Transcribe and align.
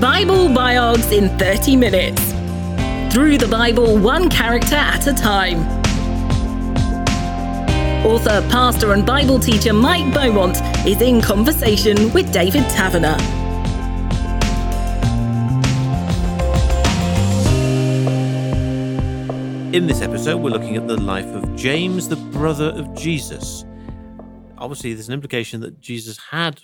Bible 0.00 0.46
Biogs 0.46 1.10
in 1.10 1.28
30 1.38 1.74
minutes. 1.74 2.22
Through 3.12 3.38
the 3.38 3.48
Bible, 3.48 3.98
one 3.98 4.30
character 4.30 4.76
at 4.76 5.04
a 5.08 5.12
time. 5.12 5.58
Author, 8.06 8.40
pastor, 8.48 8.92
and 8.92 9.04
Bible 9.04 9.40
teacher 9.40 9.72
Mike 9.72 10.14
Beaumont 10.14 10.58
is 10.86 11.00
in 11.02 11.20
conversation 11.20 12.12
with 12.12 12.32
David 12.32 12.62
Taverner. 12.70 13.16
In 19.74 19.88
this 19.88 20.00
episode, 20.00 20.36
we're 20.36 20.50
looking 20.50 20.76
at 20.76 20.86
the 20.86 20.96
life 20.96 21.26
of 21.34 21.56
James, 21.56 22.08
the 22.08 22.14
brother 22.14 22.66
of 22.66 22.94
Jesus. 22.94 23.64
Obviously, 24.58 24.94
there's 24.94 25.08
an 25.08 25.14
implication 25.14 25.60
that 25.62 25.80
Jesus 25.80 26.18
had 26.30 26.60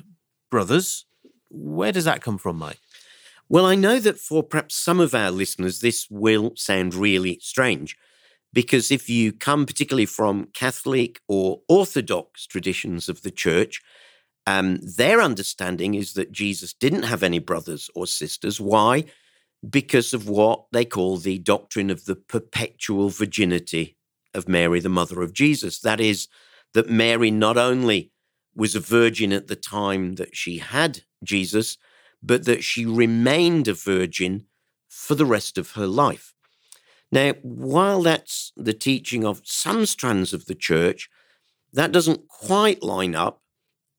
brothers. 0.53 1.05
Where 1.51 1.91
does 1.91 2.05
that 2.05 2.23
come 2.23 2.39
from, 2.39 2.59
Mike? 2.59 2.79
Well, 3.49 3.67
I 3.67 3.75
know 3.75 3.99
that 4.01 4.19
for 4.19 4.43
perhaps 4.43 4.75
some 4.75 5.01
of 5.01 5.15
our 5.15 5.31
listeners, 5.31 5.81
this 5.81 6.09
will 6.11 6.53
sound 6.57 6.95
really 6.95 7.39
strange 7.41 7.97
because 8.55 8.91
if 8.91 9.11
you 9.11 9.33
come 9.33 9.67
particularly 9.67 10.07
from 10.07 10.47
Catholic 10.55 11.21
or 11.29 11.61
Orthodox 11.69 12.47
traditions 12.47 13.09
of 13.09 13.23
the 13.23 13.31
church, 13.31 13.83
um, 14.47 14.79
their 14.83 15.21
understanding 15.21 15.95
is 15.95 16.15
that 16.15 16.33
Jesus 16.33 16.73
didn't 16.73 17.03
have 17.03 17.23
any 17.23 17.39
brothers 17.39 17.91
or 17.95 18.07
sisters. 18.07 18.61
Why? 18.61 19.05
Because 19.69 20.15
of 20.15 20.29
what 20.29 20.67
they 20.73 20.85
call 20.85 21.17
the 21.17 21.39
doctrine 21.39 21.91
of 21.91 22.05
the 22.05 22.15
perpetual 22.15 23.09
virginity 23.09 23.97
of 24.35 24.49
Mary, 24.49 24.81
the 24.81 24.89
mother 24.89 25.23
of 25.23 25.33
Jesus. 25.33 25.81
That 25.81 26.01
is, 26.01 26.29
that 26.75 26.89
Mary 26.89 27.31
not 27.31 27.57
only 27.57 28.13
was 28.55 28.75
a 28.77 28.81
virgin 28.81 29.33
at 29.33 29.49
the 29.49 29.57
time 29.57 30.15
that 30.15 30.37
she 30.37 30.59
had 30.59 31.03
Jesus, 31.25 31.77
but 32.25 32.47
that 32.47 32.65
she 32.65 32.87
remained 32.87 33.69
a 33.69 33.75
virgin 33.75 34.47
for 34.89 35.15
the 35.15 35.27
rest 35.27 35.59
of 35.59 35.73
her 35.73 35.87
life. 35.87 36.33
Now, 37.13 37.35
while 37.43 38.03
that's 38.03 38.53
the 38.57 38.73
teaching 38.73 39.25
of 39.25 39.43
some 39.45 39.87
strands 39.87 40.33
of 40.33 40.47
the 40.47 40.55
church, 40.55 41.11
that 41.73 41.93
doesn't 41.93 42.29
quite 42.29 42.83
line 42.83 43.15
up 43.15 43.43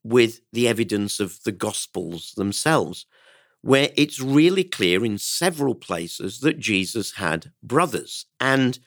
with 0.02 0.40
the 0.52 0.66
evidence 0.66 1.20
of 1.20 1.42
the 1.44 1.52
Gospels 1.52 2.32
themselves, 2.36 3.06
where 3.62 3.90
it's 3.96 4.20
really 4.20 4.64
clear 4.64 5.04
in 5.04 5.18
several 5.18 5.74
places 5.74 6.40
that 6.40 6.58
Jesus 6.58 7.12
had 7.12 7.52
brothers. 7.62 8.26
And 8.40 8.78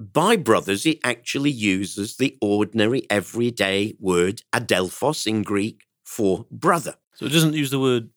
by 0.00 0.36
brothers, 0.36 0.86
it 0.86 0.98
actually 1.02 1.50
uses 1.50 2.16
the 2.16 2.36
ordinary, 2.40 3.06
everyday 3.10 3.94
word 3.98 4.42
adelphos 4.52 5.26
in 5.26 5.42
Greek 5.42 5.84
for 6.04 6.46
brother. 6.50 6.94
So 7.14 7.26
it 7.26 7.32
doesn't 7.32 7.54
use 7.54 7.70
the 7.70 7.80
word 7.80 8.10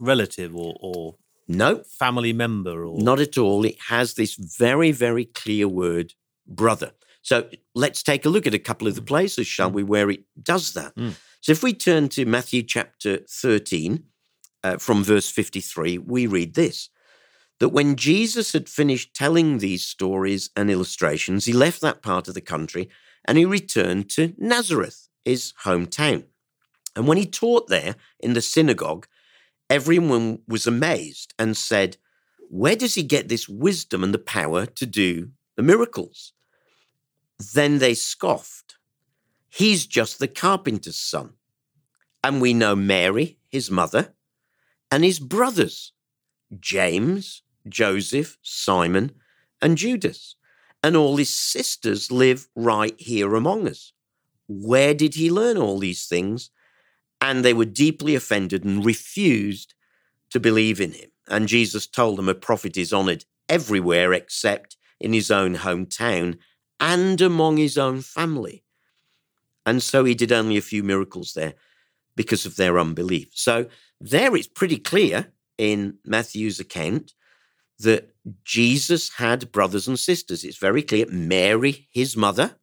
relative 0.00 0.56
or, 0.56 0.74
or 0.80 1.16
no 1.46 1.82
family 1.84 2.32
member 2.32 2.84
or 2.84 3.00
not 3.00 3.20
at 3.20 3.38
all. 3.38 3.64
It 3.64 3.76
has 3.88 4.14
this 4.14 4.34
very, 4.34 4.92
very 4.92 5.24
clear 5.24 5.68
word, 5.68 6.14
brother. 6.46 6.92
So 7.22 7.48
let's 7.74 8.02
take 8.02 8.24
a 8.24 8.30
look 8.30 8.46
at 8.46 8.54
a 8.54 8.58
couple 8.58 8.88
of 8.88 8.94
the 8.94 9.02
places, 9.02 9.46
shall 9.46 9.70
mm. 9.70 9.74
we, 9.74 9.82
where 9.82 10.10
it 10.10 10.24
does 10.42 10.72
that. 10.72 10.96
Mm. 10.96 11.14
So 11.40 11.52
if 11.52 11.62
we 11.62 11.72
turn 11.72 12.08
to 12.10 12.24
Matthew 12.24 12.62
chapter 12.62 13.18
13, 13.28 14.04
uh, 14.62 14.76
from 14.76 15.02
verse 15.02 15.30
53, 15.30 15.98
we 15.98 16.26
read 16.26 16.54
this 16.54 16.88
that 17.60 17.68
when 17.68 17.94
Jesus 17.94 18.54
had 18.54 18.70
finished 18.70 19.14
telling 19.14 19.58
these 19.58 19.84
stories 19.84 20.48
and 20.56 20.70
illustrations, 20.70 21.44
he 21.44 21.52
left 21.52 21.82
that 21.82 22.00
part 22.00 22.26
of 22.26 22.32
the 22.32 22.40
country 22.40 22.88
and 23.26 23.36
he 23.36 23.44
returned 23.44 24.08
to 24.08 24.32
Nazareth, 24.38 25.08
his 25.26 25.52
hometown. 25.64 26.24
And 26.96 27.06
when 27.06 27.18
he 27.18 27.26
taught 27.26 27.68
there 27.68 27.96
in 28.18 28.32
the 28.32 28.40
synagogue, 28.40 29.06
everyone 29.70 30.40
was 30.48 30.66
amazed 30.66 31.32
and 31.38 31.56
said, 31.56 31.96
Where 32.50 32.76
does 32.76 32.96
he 32.96 33.02
get 33.02 33.28
this 33.28 33.48
wisdom 33.48 34.02
and 34.04 34.12
the 34.12 34.18
power 34.18 34.66
to 34.66 34.84
do 34.84 35.30
the 35.56 35.62
miracles? 35.62 36.32
Then 37.54 37.78
they 37.78 37.94
scoffed. 37.94 38.76
He's 39.48 39.86
just 39.86 40.18
the 40.18 40.28
carpenter's 40.28 40.98
son. 40.98 41.34
And 42.22 42.40
we 42.40 42.52
know 42.52 42.76
Mary, 42.76 43.38
his 43.48 43.70
mother, 43.70 44.14
and 44.90 45.04
his 45.04 45.18
brothers, 45.18 45.92
James, 46.58 47.42
Joseph, 47.66 48.36
Simon, 48.42 49.12
and 49.62 49.78
Judas. 49.78 50.36
And 50.82 50.96
all 50.96 51.16
his 51.16 51.34
sisters 51.34 52.10
live 52.10 52.48
right 52.54 52.94
here 52.98 53.34
among 53.34 53.68
us. 53.68 53.92
Where 54.48 54.94
did 54.94 55.14
he 55.14 55.30
learn 55.30 55.56
all 55.56 55.78
these 55.78 56.06
things? 56.06 56.50
And 57.20 57.44
they 57.44 57.52
were 57.52 57.64
deeply 57.64 58.14
offended 58.14 58.64
and 58.64 58.84
refused 58.84 59.74
to 60.30 60.40
believe 60.40 60.80
in 60.80 60.92
him. 60.92 61.10
And 61.28 61.48
Jesus 61.48 61.86
told 61.86 62.18
them 62.18 62.28
a 62.28 62.34
prophet 62.34 62.76
is 62.76 62.92
honored 62.92 63.24
everywhere 63.48 64.12
except 64.12 64.76
in 64.98 65.12
his 65.12 65.30
own 65.30 65.56
hometown 65.56 66.38
and 66.78 67.20
among 67.20 67.56
his 67.56 67.76
own 67.76 68.00
family. 68.00 68.64
And 69.66 69.82
so 69.82 70.04
he 70.04 70.14
did 70.14 70.32
only 70.32 70.56
a 70.56 70.62
few 70.62 70.82
miracles 70.82 71.34
there 71.34 71.54
because 72.16 72.46
of 72.46 72.56
their 72.56 72.78
unbelief. 72.78 73.28
So 73.34 73.66
there 74.00 74.34
it's 74.34 74.48
pretty 74.48 74.78
clear 74.78 75.32
in 75.58 75.98
Matthew's 76.04 76.58
account 76.58 77.12
that 77.78 78.14
Jesus 78.44 79.14
had 79.14 79.52
brothers 79.52 79.86
and 79.88 79.98
sisters. 79.98 80.44
It's 80.44 80.58
very 80.58 80.82
clear. 80.82 81.06
Mary, 81.06 81.88
his 81.90 82.16
mother, 82.16 82.56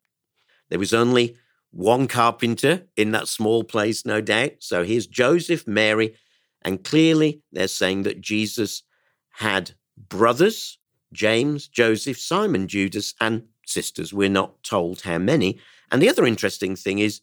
there 0.69 0.79
was 0.79 0.93
only 0.93 1.37
one 1.71 2.07
carpenter 2.07 2.83
in 2.95 3.11
that 3.11 3.27
small 3.27 3.63
place, 3.63 4.05
no 4.05 4.21
doubt. 4.21 4.53
So 4.59 4.83
here's 4.83 5.07
Joseph, 5.07 5.67
Mary, 5.67 6.15
and 6.61 6.83
clearly 6.83 7.41
they're 7.51 7.67
saying 7.67 8.03
that 8.03 8.21
Jesus 8.21 8.83
had 9.31 9.71
brothers 9.97 10.77
James, 11.13 11.67
Joseph, 11.67 12.19
Simon, 12.19 12.67
Judas, 12.67 13.13
and 13.19 13.43
sisters. 13.65 14.13
We're 14.13 14.29
not 14.29 14.63
told 14.63 15.01
how 15.01 15.17
many. 15.17 15.59
And 15.91 16.01
the 16.01 16.09
other 16.09 16.25
interesting 16.25 16.75
thing 16.75 16.99
is 16.99 17.21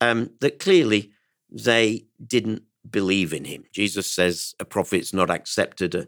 um, 0.00 0.30
that 0.40 0.58
clearly 0.58 1.12
they 1.50 2.06
didn't 2.24 2.62
believe 2.88 3.32
in 3.32 3.44
him. 3.44 3.64
Jesus 3.72 4.06
says 4.06 4.54
a 4.58 4.64
prophet's 4.64 5.12
not 5.12 5.30
accepted 5.30 5.94
uh, 5.94 6.04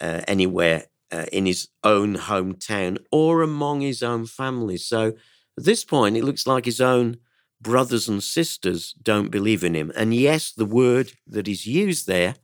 uh, 0.00 0.20
anywhere 0.26 0.84
uh, 1.12 1.26
in 1.32 1.46
his 1.46 1.68
own 1.82 2.16
hometown 2.16 2.98
or 3.10 3.42
among 3.42 3.80
his 3.80 4.02
own 4.02 4.26
family. 4.26 4.76
So 4.76 5.14
at 5.60 5.66
this 5.66 5.84
point, 5.84 6.16
it 6.16 6.24
looks 6.24 6.46
like 6.46 6.64
his 6.64 6.80
own 6.80 7.18
brothers 7.60 8.08
and 8.08 8.22
sisters 8.22 8.94
don't 9.02 9.30
believe 9.30 9.62
in 9.62 9.74
him. 9.74 9.92
And 9.94 10.14
yes, 10.14 10.52
the 10.52 10.64
word 10.64 11.12
that 11.26 11.46
is 11.46 11.66
used 11.66 12.06
there 12.06 12.36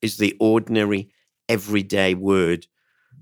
is 0.00 0.16
the 0.16 0.34
ordinary, 0.40 1.10
everyday 1.46 2.14
word 2.14 2.66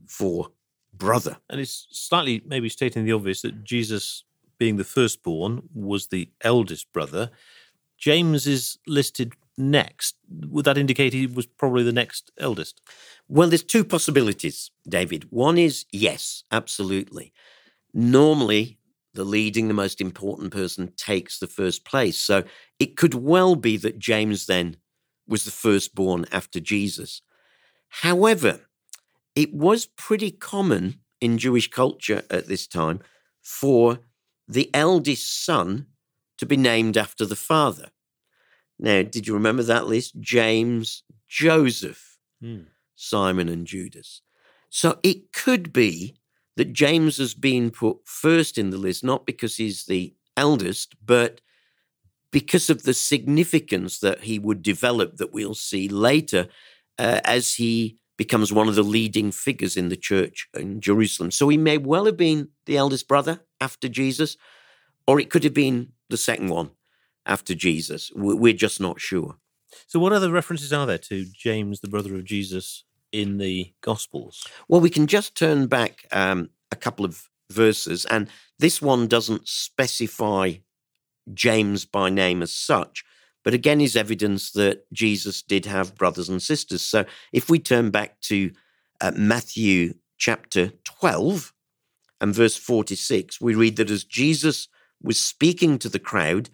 for 0.06 0.50
brother. 0.94 1.38
And 1.50 1.60
it's 1.60 1.88
slightly 1.90 2.40
maybe 2.46 2.68
stating 2.68 3.04
the 3.04 3.12
obvious 3.12 3.42
that 3.42 3.64
Jesus, 3.64 4.22
being 4.58 4.76
the 4.76 4.84
firstborn, 4.84 5.68
was 5.74 6.06
the 6.06 6.30
eldest 6.42 6.92
brother. 6.92 7.30
James 7.98 8.46
is 8.46 8.78
listed 8.86 9.32
next. 9.58 10.14
Would 10.30 10.66
that 10.66 10.78
indicate 10.78 11.12
he 11.14 11.26
was 11.26 11.46
probably 11.46 11.82
the 11.82 11.92
next 11.92 12.30
eldest? 12.38 12.80
Well, 13.26 13.48
there's 13.48 13.64
two 13.64 13.84
possibilities, 13.84 14.70
David. 14.88 15.26
One 15.30 15.58
is 15.58 15.84
yes, 15.90 16.44
absolutely. 16.52 17.32
Normally, 17.92 18.78
the 19.14 19.24
leading, 19.24 19.68
the 19.68 19.74
most 19.74 20.00
important 20.00 20.52
person 20.52 20.92
takes 20.96 21.38
the 21.38 21.46
first 21.46 21.84
place. 21.84 22.18
So 22.18 22.44
it 22.78 22.96
could 22.96 23.14
well 23.14 23.56
be 23.56 23.76
that 23.78 23.98
James 23.98 24.46
then 24.46 24.76
was 25.26 25.44
the 25.44 25.50
firstborn 25.50 26.26
after 26.32 26.60
Jesus. 26.60 27.22
However, 27.88 28.60
it 29.34 29.52
was 29.52 29.86
pretty 29.86 30.30
common 30.30 31.00
in 31.20 31.38
Jewish 31.38 31.70
culture 31.70 32.22
at 32.30 32.48
this 32.48 32.66
time 32.66 33.00
for 33.40 34.00
the 34.48 34.70
eldest 34.74 35.44
son 35.44 35.86
to 36.38 36.46
be 36.46 36.56
named 36.56 36.96
after 36.96 37.24
the 37.24 37.36
father. 37.36 37.88
Now, 38.78 39.02
did 39.02 39.26
you 39.26 39.34
remember 39.34 39.62
that 39.62 39.86
list? 39.86 40.20
James, 40.20 41.04
Joseph, 41.28 42.18
mm. 42.42 42.66
Simon, 42.96 43.48
and 43.48 43.66
Judas. 43.66 44.22
So 44.68 44.98
it 45.02 45.32
could 45.32 45.72
be 45.72 46.16
that 46.56 46.72
James 46.72 47.16
has 47.16 47.34
been 47.34 47.70
put 47.70 47.98
first 48.04 48.58
in 48.58 48.70
the 48.70 48.76
list, 48.76 49.02
not 49.02 49.26
because 49.26 49.56
he's 49.56 49.84
the 49.84 50.14
eldest, 50.36 50.94
but 51.04 51.40
because 52.30 52.70
of 52.70 52.82
the 52.82 52.94
significance 52.94 54.00
that 54.00 54.22
he 54.22 54.38
would 54.38 54.62
develop 54.62 55.16
that 55.16 55.32
we'll 55.32 55.54
see 55.54 55.88
later 55.88 56.48
uh, 56.98 57.20
as 57.24 57.54
he 57.54 57.98
becomes 58.16 58.52
one 58.52 58.68
of 58.68 58.74
the 58.74 58.82
leading 58.82 59.30
figures 59.32 59.76
in 59.76 59.88
the 59.88 59.96
church 59.96 60.48
in 60.54 60.80
Jerusalem. 60.80 61.30
So 61.30 61.48
he 61.48 61.56
may 61.56 61.78
well 61.78 62.06
have 62.06 62.16
been 62.16 62.48
the 62.66 62.76
eldest 62.76 63.08
brother 63.08 63.40
after 63.60 63.88
Jesus, 63.88 64.36
or 65.06 65.20
it 65.20 65.30
could 65.30 65.44
have 65.44 65.54
been 65.54 65.92
the 66.08 66.16
second 66.16 66.48
one 66.48 66.70
after 67.26 67.54
Jesus. 67.54 68.10
We're 68.14 68.52
just 68.52 68.80
not 68.80 69.00
sure. 69.00 69.36
So, 69.86 69.98
what 69.98 70.12
other 70.12 70.30
references 70.30 70.72
are 70.72 70.86
there 70.86 70.98
to 70.98 71.24
James, 71.34 71.80
the 71.80 71.88
brother 71.88 72.14
of 72.14 72.24
Jesus, 72.24 72.84
in 73.12 73.38
the 73.38 73.72
Gospels? 73.80 74.46
Well, 74.68 74.80
we 74.80 74.90
can 74.90 75.06
just 75.06 75.36
turn 75.36 75.66
back 75.66 76.06
um, 76.10 76.50
a 76.70 76.76
couple 76.76 77.04
of 77.04 77.28
verses, 77.50 78.04
and 78.06 78.28
this 78.58 78.82
one 78.82 79.06
doesn't 79.06 79.48
specify 79.48 80.54
James 81.32 81.84
by 81.84 82.10
name 82.10 82.42
as 82.42 82.52
such, 82.52 83.04
but 83.44 83.54
again 83.54 83.80
is 83.80 83.96
evidence 83.96 84.52
that 84.52 84.90
Jesus 84.92 85.42
did 85.42 85.66
have 85.66 85.94
brothers 85.94 86.28
and 86.28 86.42
sisters. 86.42 86.82
So 86.82 87.04
if 87.32 87.48
we 87.48 87.58
turn 87.58 87.90
back 87.90 88.20
to 88.22 88.52
uh, 89.00 89.12
Matthew 89.14 89.94
chapter 90.16 90.72
12 90.84 91.52
and 92.20 92.34
verse 92.34 92.56
46, 92.56 93.40
we 93.40 93.54
read 93.54 93.76
that 93.76 93.90
as 93.90 94.04
Jesus 94.04 94.68
was 95.02 95.18
speaking 95.18 95.78
to 95.78 95.88
the 95.88 95.98
crowd, 95.98 96.48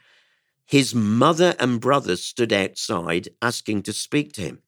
his 0.64 0.94
mother 0.94 1.54
and 1.58 1.80
brothers 1.80 2.24
stood 2.24 2.52
outside 2.52 3.28
asking 3.40 3.82
to 3.82 3.92
speak 3.92 4.32
to 4.34 4.42
him. 4.42 4.62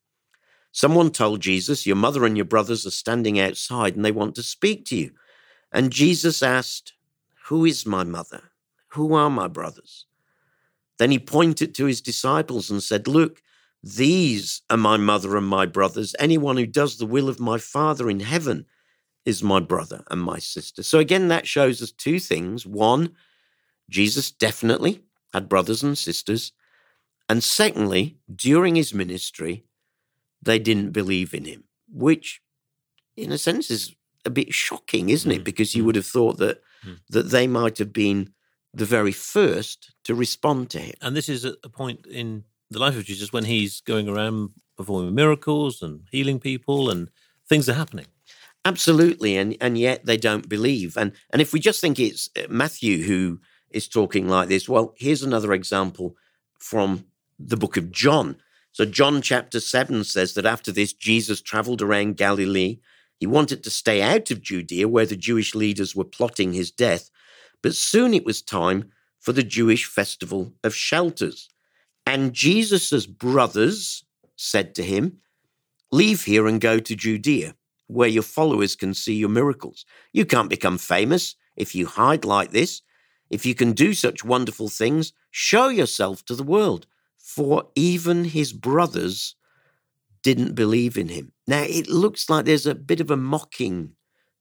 Someone 0.72 1.10
told 1.10 1.40
Jesus, 1.40 1.86
Your 1.86 1.96
mother 1.96 2.24
and 2.24 2.36
your 2.36 2.44
brothers 2.44 2.86
are 2.86 2.90
standing 2.90 3.38
outside 3.40 3.96
and 3.96 4.04
they 4.04 4.12
want 4.12 4.34
to 4.36 4.42
speak 4.42 4.84
to 4.86 4.96
you. 4.96 5.12
And 5.72 5.92
Jesus 5.92 6.42
asked, 6.42 6.94
Who 7.46 7.64
is 7.64 7.86
my 7.86 8.04
mother? 8.04 8.42
Who 8.88 9.14
are 9.14 9.30
my 9.30 9.48
brothers? 9.48 10.06
Then 10.98 11.10
he 11.10 11.18
pointed 11.18 11.74
to 11.74 11.86
his 11.86 12.00
disciples 12.00 12.70
and 12.70 12.82
said, 12.82 13.08
Look, 13.08 13.42
these 13.82 14.62
are 14.68 14.76
my 14.76 14.96
mother 14.96 15.36
and 15.36 15.46
my 15.46 15.66
brothers. 15.66 16.14
Anyone 16.18 16.56
who 16.56 16.66
does 16.66 16.98
the 16.98 17.06
will 17.06 17.28
of 17.28 17.40
my 17.40 17.58
Father 17.58 18.10
in 18.10 18.20
heaven 18.20 18.66
is 19.24 19.42
my 19.42 19.60
brother 19.60 20.04
and 20.10 20.20
my 20.20 20.38
sister. 20.38 20.82
So 20.82 20.98
again, 20.98 21.28
that 21.28 21.46
shows 21.46 21.82
us 21.82 21.90
two 21.90 22.18
things. 22.18 22.66
One, 22.66 23.14
Jesus 23.88 24.30
definitely 24.30 25.02
had 25.32 25.48
brothers 25.48 25.82
and 25.82 25.96
sisters. 25.96 26.52
And 27.28 27.42
secondly, 27.42 28.18
during 28.34 28.76
his 28.76 28.92
ministry, 28.92 29.64
they 30.42 30.58
didn't 30.58 30.90
believe 30.90 31.34
in 31.34 31.44
him, 31.44 31.64
which 31.92 32.40
in 33.16 33.32
a 33.32 33.38
sense 33.38 33.70
is 33.70 33.94
a 34.24 34.30
bit 34.30 34.52
shocking, 34.54 35.08
isn't 35.08 35.30
it? 35.30 35.40
Mm. 35.42 35.44
Because 35.44 35.74
you 35.74 35.82
mm. 35.82 35.86
would 35.86 35.96
have 35.96 36.06
thought 36.06 36.38
that 36.38 36.62
mm. 36.84 36.98
that 37.10 37.30
they 37.30 37.46
might 37.46 37.78
have 37.78 37.92
been 37.92 38.32
the 38.72 38.84
very 38.84 39.12
first 39.12 39.92
to 40.04 40.14
respond 40.14 40.70
to 40.70 40.78
him. 40.78 40.94
And 41.02 41.16
this 41.16 41.28
is 41.28 41.44
a 41.44 41.68
point 41.68 42.06
in 42.06 42.44
the 42.70 42.78
life 42.78 42.96
of 42.96 43.04
Jesus 43.04 43.32
when 43.32 43.44
he's 43.44 43.80
going 43.80 44.08
around 44.08 44.50
performing 44.76 45.14
miracles 45.14 45.82
and 45.82 46.02
healing 46.10 46.38
people 46.38 46.88
and 46.88 47.10
things 47.48 47.68
are 47.68 47.74
happening. 47.74 48.06
Absolutely, 48.64 49.36
and 49.36 49.56
and 49.60 49.78
yet 49.78 50.04
they 50.04 50.16
don't 50.16 50.48
believe. 50.48 50.96
And 50.96 51.12
and 51.30 51.40
if 51.40 51.52
we 51.52 51.60
just 51.60 51.80
think 51.80 51.98
it's 51.98 52.28
uh, 52.36 52.42
Matthew 52.48 53.02
who 53.02 53.40
is 53.70 53.88
talking 53.88 54.28
like 54.28 54.48
this, 54.48 54.68
well, 54.68 54.94
here's 54.96 55.22
another 55.22 55.52
example 55.52 56.16
from 56.58 57.06
the 57.38 57.56
book 57.56 57.76
of 57.76 57.90
John. 57.90 58.36
So 58.72 58.84
John 58.84 59.20
chapter 59.22 59.60
7 59.60 60.04
says 60.04 60.34
that 60.34 60.46
after 60.46 60.70
this 60.72 60.92
Jesus 60.92 61.40
traveled 61.40 61.82
around 61.82 62.16
Galilee. 62.16 62.78
He 63.18 63.26
wanted 63.26 63.62
to 63.64 63.70
stay 63.70 64.00
out 64.00 64.30
of 64.30 64.40
Judea 64.40 64.88
where 64.88 65.06
the 65.06 65.16
Jewish 65.16 65.54
leaders 65.54 65.94
were 65.94 66.04
plotting 66.04 66.54
his 66.54 66.70
death, 66.70 67.10
but 67.62 67.74
soon 67.74 68.14
it 68.14 68.24
was 68.24 68.40
time 68.40 68.90
for 69.20 69.32
the 69.32 69.42
Jewish 69.42 69.84
festival 69.84 70.54
of 70.64 70.74
shelters. 70.74 71.50
And 72.06 72.32
Jesus' 72.32 73.04
brothers 73.04 74.04
said 74.36 74.74
to 74.76 74.82
him, 74.82 75.18
Leave 75.92 76.24
here 76.24 76.46
and 76.46 76.60
go 76.60 76.78
to 76.78 76.96
Judea, 76.96 77.54
where 77.88 78.08
your 78.08 78.22
followers 78.22 78.74
can 78.74 78.94
see 78.94 79.14
your 79.14 79.28
miracles. 79.28 79.84
You 80.12 80.24
can't 80.24 80.48
become 80.48 80.78
famous 80.78 81.34
if 81.56 81.74
you 81.74 81.86
hide 81.86 82.24
like 82.24 82.52
this. 82.52 82.80
If 83.28 83.44
you 83.44 83.54
can 83.54 83.72
do 83.72 83.92
such 83.92 84.24
wonderful 84.24 84.68
things, 84.68 85.12
show 85.30 85.68
yourself 85.68 86.24
to 86.24 86.34
the 86.34 86.42
world. 86.42 86.86
For 87.22 87.68
even 87.74 88.24
his 88.24 88.52
brothers 88.52 89.36
didn't 90.22 90.54
believe 90.54 90.98
in 90.98 91.08
him. 91.08 91.32
Now, 91.46 91.62
it 91.62 91.88
looks 91.88 92.28
like 92.28 92.44
there's 92.44 92.66
a 92.66 92.74
bit 92.74 93.00
of 93.00 93.10
a 93.10 93.16
mocking 93.16 93.92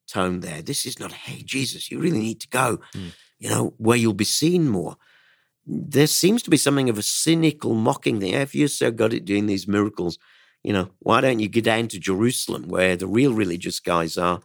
tone 0.08 0.40
there. 0.42 0.62
This 0.62 0.86
is 0.86 1.00
not, 1.00 1.12
hey, 1.12 1.44
Jesus, 1.44 1.92
you 1.92 2.00
really 2.00 2.20
need 2.20 2.42
to 2.42 2.50
go, 2.50 2.80
mm. 2.96 3.12
you 3.38 3.50
know, 3.50 3.74
where 3.78 3.98
you'll 3.98 4.14
be 4.14 4.26
seen 4.26 4.68
more. 4.68 4.98
There 5.66 6.08
seems 6.08 6.42
to 6.44 6.50
be 6.50 6.58
something 6.58 6.90
of 6.90 6.98
a 6.98 7.04
cynical 7.04 7.76
mocking 7.76 8.20
thing. 8.20 8.34
If 8.34 8.56
you're 8.56 8.68
so 8.68 8.92
good 8.92 9.14
at 9.14 9.26
doing 9.26 9.46
these 9.46 9.68
miracles, 9.68 10.18
you 10.64 10.74
know, 10.74 10.90
why 11.00 11.22
don't 11.22 11.40
you 11.40 11.48
get 11.48 11.64
down 11.64 11.88
to 11.90 12.00
Jerusalem 12.00 12.68
where 12.68 12.96
the 12.96 13.08
real 13.08 13.34
religious 13.34 13.80
guys 13.80 14.18
are 14.18 14.42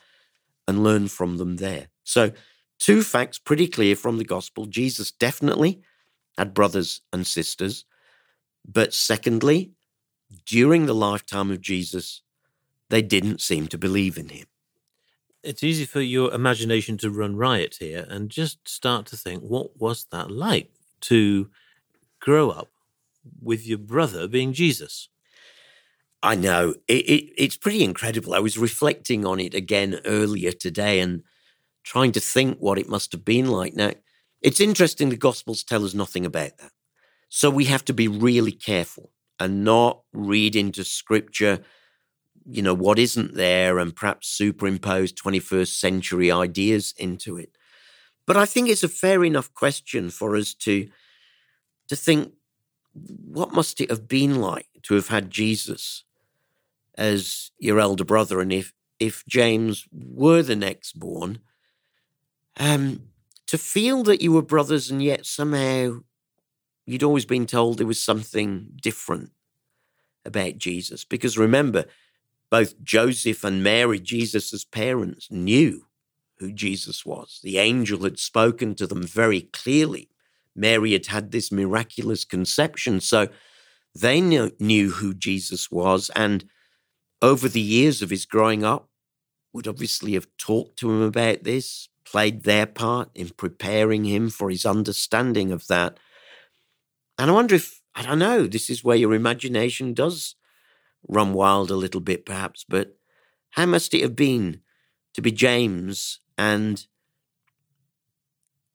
and 0.69 0.85
learn 0.85 1.09
from 1.09 1.39
them 1.39 1.57
there? 1.57 1.89
So, 2.05 2.33
two 2.79 3.03
facts 3.03 3.39
pretty 3.39 3.67
clear 3.67 3.97
from 3.97 4.19
the 4.19 4.25
gospel 4.25 4.67
Jesus 4.67 5.11
definitely 5.11 5.81
had 6.37 6.55
brothers 6.55 7.01
and 7.13 7.27
sisters. 7.27 7.85
But 8.67 8.95
secondly, 8.95 9.73
during 10.47 10.87
the 10.87 10.95
lifetime 10.95 11.51
of 11.51 11.61
Jesus, 11.61 12.23
they 12.91 13.03
didn't 13.03 13.41
seem 13.41 13.69
to 13.69 13.79
believe 13.79 14.17
in 14.17 14.29
him. 14.31 14.47
It's 15.43 15.63
easy 15.63 15.85
for 15.85 16.01
your 16.01 16.33
imagination 16.33 16.97
to 16.99 17.11
run 17.11 17.37
riot 17.37 17.77
here 17.79 18.07
and 18.09 18.31
just 18.31 18.67
start 18.67 19.07
to 19.07 19.17
think, 19.17 19.43
what 19.43 19.79
was 19.79 20.07
that 20.11 20.31
like 20.31 20.71
to 21.03 21.51
grow 22.21 22.51
up 22.51 22.71
with 23.43 23.67
your 23.67 23.79
brother 23.79 24.27
being 24.27 24.55
Jesus? 24.55 25.09
I 26.23 26.35
know. 26.35 26.75
It, 26.89 27.07
it, 27.07 27.33
it's 27.37 27.59
pretty 27.59 27.85
incredible. 27.85 28.33
I 28.33 28.39
was 28.39 28.57
reflecting 28.57 29.27
on 29.27 29.39
it 29.39 29.53
again 29.53 30.01
earlier 30.07 30.53
today 30.53 31.01
and 31.01 31.23
trying 31.83 32.13
to 32.13 32.21
think 32.21 32.57
what 32.59 32.79
it 32.79 32.89
must 32.89 33.13
have 33.13 33.27
been 33.27 33.47
like. 33.47 33.75
Now, 33.75 33.93
it's 34.41 34.61
interesting 34.61 35.11
the 35.11 35.17
Gospels 35.17 35.63
tell 35.63 35.85
us 35.85 35.93
nothing 35.93 36.25
about 36.25 36.57
that. 36.57 36.73
So 37.37 37.51
we 37.51 37.65
have 37.65 37.85
to 37.87 37.93
be 37.93 38.07
really 38.07 38.53
careful 38.53 39.11
and 39.41 39.65
not 39.65 40.03
read 40.13 40.55
into 40.55 40.85
scripture 40.85 41.65
you 42.47 42.63
know 42.63 42.75
what 42.75 42.99
isn't 42.99 43.35
there 43.35 43.79
and 43.81 43.97
perhaps 43.97 44.29
superimpose 44.29 45.13
21st 45.13 45.75
century 45.75 46.31
ideas 46.31 46.95
into 46.97 47.37
it. 47.37 47.51
But 48.25 48.37
i 48.37 48.47
think 48.47 48.69
it's 48.69 48.85
a 48.85 48.89
fair 48.89 49.25
enough 49.25 49.53
question 49.53 50.11
for 50.11 50.37
us 50.37 50.55
to 50.67 50.89
to 51.89 51.97
think 51.97 52.35
what 52.93 53.53
must 53.53 53.81
it 53.81 53.91
have 53.91 54.07
been 54.07 54.41
like 54.41 54.69
to 54.85 54.95
have 54.95 55.09
had 55.09 55.33
jesus 55.33 56.05
as 56.97 57.51
your 57.59 57.81
elder 57.81 58.05
brother? 58.05 58.41
And 58.41 58.53
if 58.53 58.73
if 59.01 59.25
james 59.27 59.89
were 59.91 60.43
the 60.43 60.55
next 60.55 61.01
born 61.01 61.41
um 62.61 63.09
to 63.49 63.59
feel 63.59 64.05
that 64.05 64.23
you 64.23 64.31
were 64.31 64.55
brothers 64.55 64.89
and 64.89 65.03
yet 65.03 65.27
somehow 65.27 65.99
you'd 66.87 67.03
always 67.03 67.25
been 67.25 67.47
told 67.47 67.79
there 67.79 67.87
was 67.87 68.01
something 68.01 68.69
different 68.81 69.31
about 70.25 70.59
Jesus. 70.59 71.05
Because 71.05 71.39
remember, 71.39 71.85
both 72.51 72.83
Joseph 72.83 73.45
and 73.45 73.63
Mary, 73.63 73.99
Jesus' 74.01 74.65
parents, 74.65 75.29
knew 75.31 75.87
who 76.39 76.53
Jesus 76.53 77.05
was. 77.07 77.41
The 77.43 77.59
angel 77.59 78.03
had 78.03 78.19
spoken 78.19 78.75
to 78.77 78.87
them 78.87 79.07
very 79.07 79.43
clearly. 79.43 80.09
Mary 80.55 80.93
had 80.93 81.07
had 81.07 81.31
this 81.31 81.51
miraculous 81.51 82.25
conception. 82.25 83.01
So 83.01 83.29
they 83.95 84.21
knew, 84.21 84.53
knew 84.59 84.91
who 84.91 85.15
Jesus 85.15 85.71
was. 85.71 86.11
And 86.15 86.45
over 87.23 87.49
the 87.49 87.61
years 87.61 88.03
of 88.03 88.11
his 88.11 88.27
growing 88.27 88.65
up, 88.65 88.89
would 89.53 89.69
obviously 89.69 90.15
have 90.15 90.27
talked 90.37 90.77
to 90.81 90.91
him 90.91 91.01
about 91.01 91.45
this, 91.45 91.89
played 92.05 92.43
their 92.43 92.67
part 92.67 93.09
in 93.15 93.31
preparing 93.31 94.05
him 94.05 94.29
for 94.29 94.51
his 94.51 94.67
understanding 94.67 95.53
of 95.53 95.69
that. 95.69 95.97
And 97.19 97.31
I 97.31 97.35
wonder 97.35 97.55
if 97.55 97.81
I 97.95 98.03
don't 98.03 98.19
know. 98.19 98.47
This 98.47 98.69
is 98.71 98.83
where 98.83 98.97
your 98.97 99.15
imagination 99.15 99.95
does 99.95 100.35
run 101.09 101.33
wild 101.33 101.71
a 101.71 101.77
little 101.77 102.01
bit, 102.01 102.27
perhaps. 102.27 102.65
But 102.69 102.97
how 103.51 103.67
must 103.67 103.95
it 103.95 104.03
have 104.03 104.17
been 104.17 104.61
to 105.15 105.23
be 105.23 105.31
James 105.31 106.21
and 106.37 106.87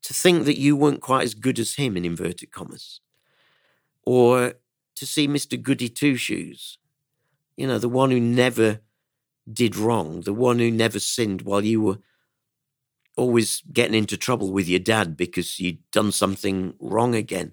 to 0.02 0.14
think 0.14 0.44
that 0.46 0.58
you 0.58 0.74
weren't 0.74 1.02
quite 1.02 1.24
as 1.24 1.34
good 1.34 1.58
as 1.58 1.74
him, 1.74 1.96
in 1.96 2.04
inverted 2.04 2.50
commas? 2.50 3.00
Or 4.04 4.54
to 4.96 5.06
see 5.06 5.28
Mr. 5.28 5.60
Goody 5.60 5.88
Two 5.88 6.16
Shoes, 6.16 6.78
you 7.56 7.66
know, 7.66 7.78
the 7.78 7.88
one 7.88 8.10
who 8.10 8.20
never 8.20 8.80
did 9.50 9.76
wrong, 9.76 10.22
the 10.22 10.32
one 10.32 10.58
who 10.58 10.70
never 10.70 10.98
sinned 10.98 11.42
while 11.42 11.64
you 11.64 11.80
were 11.82 11.98
always 13.16 13.62
getting 13.72 13.94
into 13.94 14.16
trouble 14.16 14.50
with 14.50 14.68
your 14.68 14.78
dad 14.78 15.16
because 15.16 15.60
you'd 15.60 15.78
done 15.90 16.12
something 16.12 16.74
wrong 16.80 17.14
again. 17.14 17.52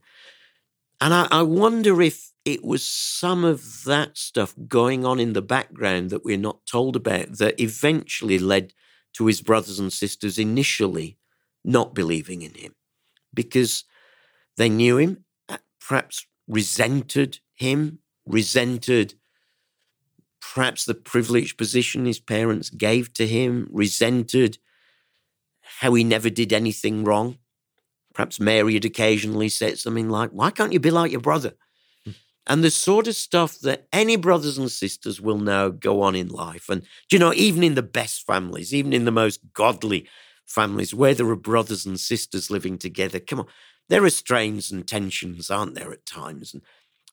And 0.99 1.13
I, 1.13 1.27
I 1.29 1.41
wonder 1.43 2.01
if 2.01 2.31
it 2.43 2.63
was 2.63 2.83
some 2.83 3.43
of 3.43 3.83
that 3.83 4.17
stuff 4.17 4.55
going 4.67 5.05
on 5.05 5.19
in 5.19 5.33
the 5.33 5.41
background 5.41 6.09
that 6.09 6.23
we're 6.23 6.37
not 6.37 6.65
told 6.65 6.95
about 6.95 7.37
that 7.37 7.59
eventually 7.59 8.39
led 8.39 8.73
to 9.13 9.25
his 9.25 9.41
brothers 9.41 9.79
and 9.79 9.91
sisters 9.91 10.39
initially 10.39 11.17
not 11.63 11.93
believing 11.93 12.41
in 12.41 12.53
him 12.53 12.73
because 13.33 13.83
they 14.55 14.69
knew 14.69 14.97
him, 14.97 15.25
uh, 15.49 15.57
perhaps 15.85 16.25
resented 16.47 17.39
him, 17.53 17.99
resented 18.25 19.15
perhaps 20.39 20.85
the 20.85 20.93
privileged 20.93 21.57
position 21.57 22.05
his 22.05 22.19
parents 22.19 22.69
gave 22.69 23.13
to 23.13 23.27
him, 23.27 23.67
resented 23.71 24.57
how 25.79 25.93
he 25.93 26.03
never 26.03 26.29
did 26.29 26.53
anything 26.53 27.03
wrong. 27.03 27.37
Perhaps 28.17 28.39
Mary 28.39 28.73
had 28.73 28.83
occasionally 28.83 29.47
said 29.47 29.77
something 29.77 30.09
like, 30.09 30.31
Why 30.31 30.49
can't 30.49 30.73
you 30.73 30.79
be 30.79 30.89
like 30.89 31.11
your 31.11 31.21
brother? 31.21 31.53
Hmm. 32.03 32.11
And 32.47 32.63
the 32.63 32.71
sort 32.71 33.07
of 33.07 33.15
stuff 33.15 33.59
that 33.59 33.85
any 33.93 34.15
brothers 34.15 34.57
and 34.57 34.71
sisters 34.71 35.21
will 35.21 35.37
now 35.37 35.69
go 35.69 36.01
on 36.01 36.15
in 36.15 36.27
life. 36.27 36.67
And, 36.67 36.81
you 37.11 37.19
know, 37.19 37.31
even 37.35 37.61
in 37.61 37.75
the 37.75 37.83
best 37.83 38.25
families, 38.25 38.73
even 38.73 38.91
in 38.91 39.05
the 39.05 39.11
most 39.11 39.53
godly 39.53 40.09
families 40.47 40.95
where 40.95 41.13
there 41.13 41.29
are 41.29 41.35
brothers 41.35 41.85
and 41.85 41.99
sisters 41.99 42.49
living 42.49 42.79
together, 42.79 43.19
come 43.19 43.41
on, 43.41 43.45
there 43.87 44.03
are 44.03 44.09
strains 44.09 44.71
and 44.71 44.87
tensions, 44.87 45.51
aren't 45.51 45.75
there, 45.75 45.93
at 45.93 46.07
times? 46.07 46.55
And 46.55 46.63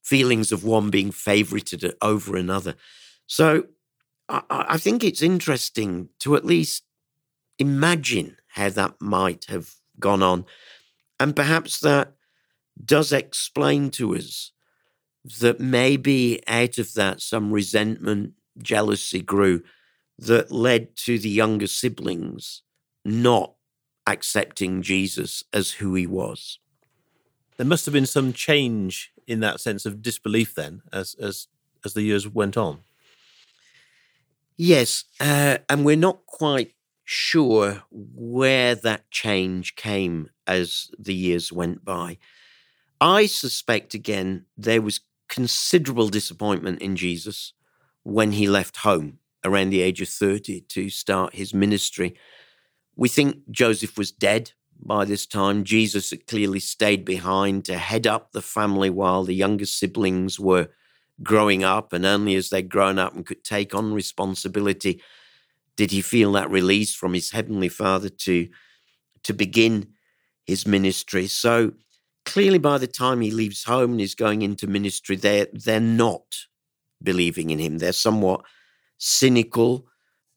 feelings 0.02 0.52
of 0.52 0.64
one 0.64 0.88
being 0.88 1.10
favorited 1.10 1.92
over 2.00 2.34
another. 2.34 2.76
So 3.26 3.64
I, 4.30 4.40
I 4.48 4.78
think 4.78 5.04
it's 5.04 5.20
interesting 5.20 6.08
to 6.20 6.34
at 6.34 6.46
least 6.46 6.84
imagine 7.58 8.38
how 8.48 8.70
that 8.70 9.02
might 9.02 9.44
have 9.50 9.74
gone 10.00 10.22
on. 10.22 10.46
And 11.20 11.34
perhaps 11.34 11.80
that 11.80 12.12
does 12.82 13.12
explain 13.12 13.90
to 13.90 14.14
us 14.16 14.52
that 15.40 15.60
maybe 15.60 16.42
out 16.46 16.78
of 16.78 16.94
that 16.94 17.20
some 17.20 17.52
resentment, 17.52 18.32
jealousy 18.58 19.22
grew 19.22 19.62
that 20.18 20.52
led 20.52 20.96
to 20.96 21.18
the 21.18 21.28
younger 21.28 21.66
siblings 21.66 22.62
not 23.04 23.54
accepting 24.06 24.82
Jesus 24.82 25.44
as 25.52 25.72
who 25.72 25.94
he 25.94 26.06
was. 26.06 26.58
There 27.56 27.66
must 27.66 27.86
have 27.86 27.92
been 27.92 28.06
some 28.06 28.32
change 28.32 29.12
in 29.26 29.40
that 29.40 29.60
sense 29.60 29.86
of 29.86 30.02
disbelief 30.02 30.54
then 30.54 30.82
as 30.92 31.14
as 31.14 31.48
as 31.84 31.94
the 31.94 32.02
years 32.02 32.26
went 32.28 32.56
on. 32.56 32.80
Yes, 34.56 35.04
uh, 35.20 35.58
and 35.68 35.84
we're 35.84 35.96
not 35.96 36.26
quite 36.26 36.74
sure 37.04 37.82
where 37.90 38.74
that 38.74 39.10
change 39.10 39.76
came 39.76 40.30
as 40.46 40.90
the 40.98 41.14
years 41.14 41.52
went 41.52 41.84
by. 41.84 42.18
I 43.00 43.26
suspect 43.26 43.94
again 43.94 44.46
there 44.56 44.82
was 44.82 45.00
considerable 45.28 46.08
disappointment 46.08 46.80
in 46.80 46.96
Jesus 46.96 47.52
when 48.02 48.32
he 48.32 48.48
left 48.48 48.78
home 48.78 49.18
around 49.44 49.70
the 49.70 49.82
age 49.82 50.00
of 50.00 50.08
30 50.08 50.62
to 50.62 50.88
start 50.88 51.34
his 51.34 51.52
ministry. 51.52 52.14
We 52.96 53.08
think 53.08 53.50
Joseph 53.50 53.98
was 53.98 54.10
dead 54.10 54.52
by 54.80 55.04
this 55.04 55.26
time. 55.26 55.64
Jesus 55.64 56.10
had 56.10 56.26
clearly 56.26 56.60
stayed 56.60 57.04
behind 57.04 57.64
to 57.66 57.76
head 57.76 58.06
up 58.06 58.32
the 58.32 58.42
family 58.42 58.90
while 58.90 59.24
the 59.24 59.34
younger 59.34 59.66
siblings 59.66 60.38
were 60.38 60.68
growing 61.22 61.62
up, 61.62 61.92
and 61.92 62.04
only 62.04 62.34
as 62.34 62.50
they'd 62.50 62.68
grown 62.68 62.98
up 62.98 63.14
and 63.14 63.24
could 63.24 63.44
take 63.44 63.74
on 63.74 63.94
responsibility 63.94 65.00
did 65.76 65.90
he 65.90 66.00
feel 66.00 66.32
that 66.32 66.50
release 66.50 66.94
from 66.94 67.14
his 67.14 67.30
heavenly 67.30 67.68
Father 67.68 68.08
to 68.08 68.48
to 69.24 69.32
begin 69.32 69.88
his 70.44 70.66
ministry. 70.66 71.26
So 71.26 71.72
clearly, 72.24 72.58
by 72.58 72.78
the 72.78 72.86
time 72.86 73.20
he 73.20 73.30
leaves 73.30 73.64
home 73.64 73.92
and 73.92 74.00
is 74.00 74.14
going 74.14 74.42
into 74.42 74.66
ministry, 74.66 75.16
they're 75.16 75.48
they're 75.52 75.80
not 75.80 76.46
believing 77.02 77.50
in 77.50 77.58
him. 77.58 77.78
They're 77.78 77.92
somewhat 77.92 78.42
cynical, 78.98 79.86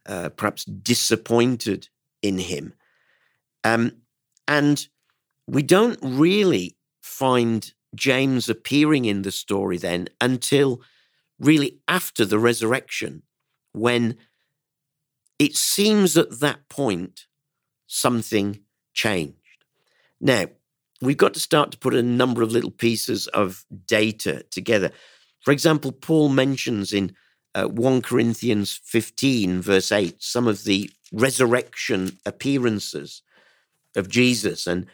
uh, 0.06 0.30
perhaps 0.30 0.66
disappointed 0.66 1.90
in 2.22 2.40
him. 2.40 2.74
Um, 3.64 3.92
and 4.48 4.88
we 5.48 5.64
don't 5.64 6.00
really 6.02 6.78
find 7.02 7.72
James 7.96 8.50
appearing 8.50 9.06
in 9.06 9.22
the 9.22 9.32
story 9.32 9.78
then 9.78 10.08
until 10.20 10.82
really 11.40 11.80
after 11.88 12.26
the 12.26 12.40
resurrection, 12.40 13.24
when 13.74 14.18
it 15.40 15.56
seems 15.56 16.18
at 16.18 16.40
that 16.40 16.68
point 16.70 17.26
something 17.88 18.60
changed. 18.94 19.36
Now, 20.20 20.46
we've 21.02 21.18
got 21.18 21.34
to 21.36 21.40
start 21.40 21.72
to 21.72 21.78
put 21.78 21.94
a 21.94 22.02
number 22.02 22.42
of 22.42 22.52
little 22.52 22.72
pieces 22.72 23.28
of 23.28 23.66
data 23.86 24.44
together. 24.50 24.92
For 25.42 25.52
example, 25.52 25.92
Paul 25.92 26.30
mentions 26.30 26.92
in 26.92 27.16
uh, 27.56 27.66
1 27.66 28.02
Corinthians 28.02 28.80
15, 28.84 29.62
verse 29.62 29.92
8, 29.92 30.22
some 30.22 30.48
of 30.48 30.64
the 30.64 30.90
resurrection 31.12 32.18
appearances 32.26 33.22
of 33.96 34.10
Jesus. 34.10 34.68
And 34.68 34.88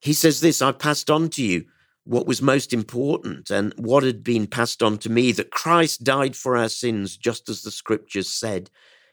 he 0.00 0.12
says 0.12 0.40
this 0.40 0.62
I 0.62 0.72
passed 0.72 1.10
on 1.10 1.28
to 1.30 1.42
you 1.42 1.64
what 2.04 2.26
was 2.26 2.40
most 2.40 2.72
important 2.72 3.50
and 3.50 3.74
what 3.76 4.02
had 4.02 4.24
been 4.24 4.46
passed 4.46 4.82
on 4.82 4.98
to 4.98 5.10
me 5.10 5.32
that 5.32 5.50
Christ 5.50 6.02
died 6.02 6.34
for 6.34 6.56
our 6.56 6.68
sins, 6.68 7.16
just 7.16 7.48
as 7.48 7.62
the 7.62 7.70
scriptures 7.70 8.28
said. 8.28 8.70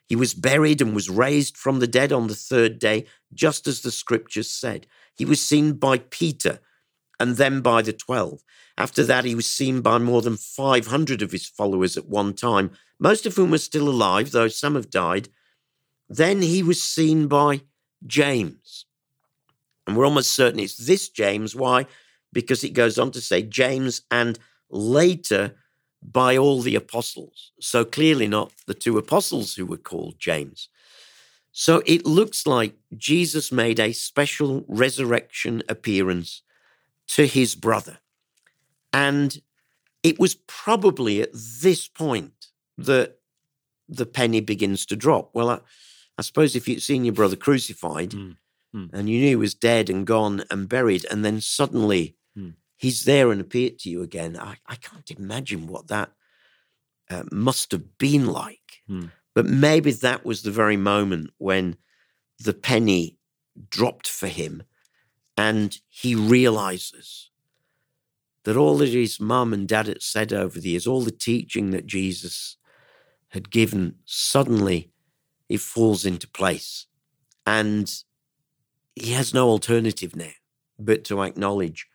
He 0.08 0.16
was 0.16 0.34
buried 0.34 0.82
and 0.82 0.96
was 0.96 1.10
raised 1.10 1.58
from 1.58 1.80
the 1.80 1.88
dead 1.88 2.12
on 2.12 2.28
the 2.28 2.36
third 2.36 2.80
day, 2.80 3.06
just 3.34 3.68
as 3.68 3.82
the 3.82 3.92
scriptures 3.92 4.50
said. 4.50 4.88
He 5.14 5.26
was 5.26 5.42
seen 5.42 5.74
by 5.74 5.98
Peter 6.00 6.60
and 7.20 7.36
then 7.36 7.62
by 7.62 7.82
the 7.82 7.94
12. 7.94 8.42
After 8.78 9.04
that, 9.04 9.26
he 9.26 9.36
was 9.36 9.48
seen 9.48 9.82
by 9.82 9.98
more 9.98 10.22
than 10.22 10.38
500 10.38 11.22
of 11.22 11.32
his 11.32 11.48
followers 11.48 11.98
at 11.98 12.08
one 12.08 12.34
time, 12.34 12.72
most 13.00 13.26
of 13.26 13.36
whom 13.36 13.54
are 13.54 13.60
still 13.60 13.90
alive, 13.90 14.32
though 14.32 14.48
some 14.48 14.76
have 14.76 14.90
died. 14.90 15.30
Then 16.08 16.42
he 16.42 16.64
was 16.64 16.82
seen 16.82 17.28
by 17.28 17.62
James. 18.06 18.86
And 19.86 19.98
we're 19.98 20.06
almost 20.06 20.32
certain 20.32 20.60
it's 20.60 20.78
this 20.78 21.10
James. 21.10 21.56
Why? 21.56 21.86
Because 22.32 22.64
it 22.64 22.74
goes 22.74 22.98
on 23.00 23.12
to 23.12 23.22
say 23.22 23.42
James 23.42 24.04
and 24.12 24.38
later 24.70 25.56
by 26.01 26.38
all 26.38 26.62
the 26.62 26.75
apostles. 26.75 27.51
So 27.60 27.84
clearly 27.84 28.27
not 28.27 28.51
the 28.66 28.74
two 28.74 28.98
apostles 28.98 29.56
who 29.56 29.66
were 29.66 29.77
called 29.77 30.20
James. 30.20 30.70
So 31.51 31.82
it 31.86 32.06
looks 32.06 32.46
like 32.46 32.75
Jesus 32.96 33.51
made 33.51 33.80
a 33.80 33.92
special 33.92 34.63
resurrection 34.68 35.63
appearance 35.68 36.44
to 37.08 37.25
his 37.25 37.56
brother. 37.56 37.98
And 38.94 39.42
it 40.04 40.20
was 40.20 40.36
probably 40.36 41.22
at 41.22 41.32
this 41.34 41.88
point 41.88 42.48
that 42.77 43.18
the 43.89 44.06
penny 44.06 44.39
begins 44.39 44.86
to 44.86 44.96
drop. 44.96 45.32
Well, 45.34 45.50
I, 45.50 45.60
I 46.18 46.22
suppose 46.22 46.56
if 46.56 46.68
you'd 46.68 46.84
seen 46.84 47.06
your 47.06 47.13
brother 47.13 47.36
crucified 47.36 48.12
mm, 48.12 48.38
mm. 48.75 48.89
and 48.94 49.10
you 49.10 49.20
knew 49.20 49.30
he 49.30 49.36
was 49.36 49.56
dead 49.56 49.89
and 49.89 50.06
gone 50.06 50.44
and 50.51 50.70
buried, 50.70 51.06
and 51.10 51.25
then 51.25 51.42
suddenly. 51.42 52.17
He's 52.78 53.04
there 53.04 53.32
and 53.32 53.42
appeared 53.42 53.80
to 53.80 53.90
you 53.90 54.02
again, 54.04 54.38
I, 54.38 54.58
I 54.66 54.76
can't 54.76 55.10
imagine 55.12 55.68
what 55.68 55.88
that 55.88 56.12
uh, 57.10 57.24
must 57.32 57.72
have 57.72 57.98
been 57.98 58.28
like. 58.28 58.82
Hmm. 58.88 59.08
But 59.34 59.46
maybe 59.46 59.92
that 59.92 60.26
was 60.26 60.42
the 60.42 60.52
very 60.52 60.78
moment 60.78 61.32
when 61.38 61.78
the 62.40 62.54
penny 62.54 63.18
dropped 63.70 64.08
for 64.08 64.28
him 64.28 64.64
and 65.36 65.78
he 65.90 66.16
realizes 66.16 67.30
that 68.44 68.58
all 68.58 68.78
that 68.78 68.90
his 68.90 69.20
mum 69.20 69.54
and 69.54 69.68
dad 69.68 69.88
had 69.88 70.02
said 70.02 70.32
over 70.32 70.60
the 70.60 70.70
years, 70.70 70.88
all 70.88 71.02
the 71.02 71.12
teaching 71.12 71.72
that 71.72 71.86
Jesus 71.86 72.58
had 73.30 73.52
given, 73.52 73.96
suddenly 74.06 74.92
it 75.50 75.60
falls 75.60 76.06
into 76.06 76.28
place. 76.28 76.88
And 77.46 77.92
he 78.96 79.12
has 79.12 79.34
no 79.34 79.50
alternative 79.50 80.16
now 80.16 80.32
but 80.80 81.04
to 81.06 81.22
acknowledge 81.22 81.88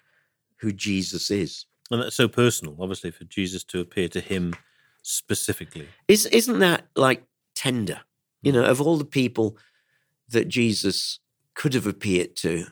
who 0.62 0.72
Jesus 0.72 1.30
is. 1.30 1.66
And 1.90 2.00
that's 2.00 2.16
so 2.16 2.28
personal, 2.28 2.76
obviously, 2.80 3.10
for 3.10 3.24
Jesus 3.24 3.64
to 3.64 3.80
appear 3.80 4.08
to 4.08 4.20
him 4.20 4.54
specifically. 5.02 5.88
Is, 6.08 6.26
isn't 6.26 6.60
that 6.60 6.86
like 6.96 7.24
tender? 7.54 8.00
You 8.40 8.52
know, 8.52 8.64
of 8.64 8.80
all 8.80 8.96
the 8.96 9.04
people 9.04 9.58
that 10.28 10.48
Jesus 10.48 11.18
could 11.54 11.74
have 11.74 11.86
appeared 11.86 12.36
to, 12.36 12.66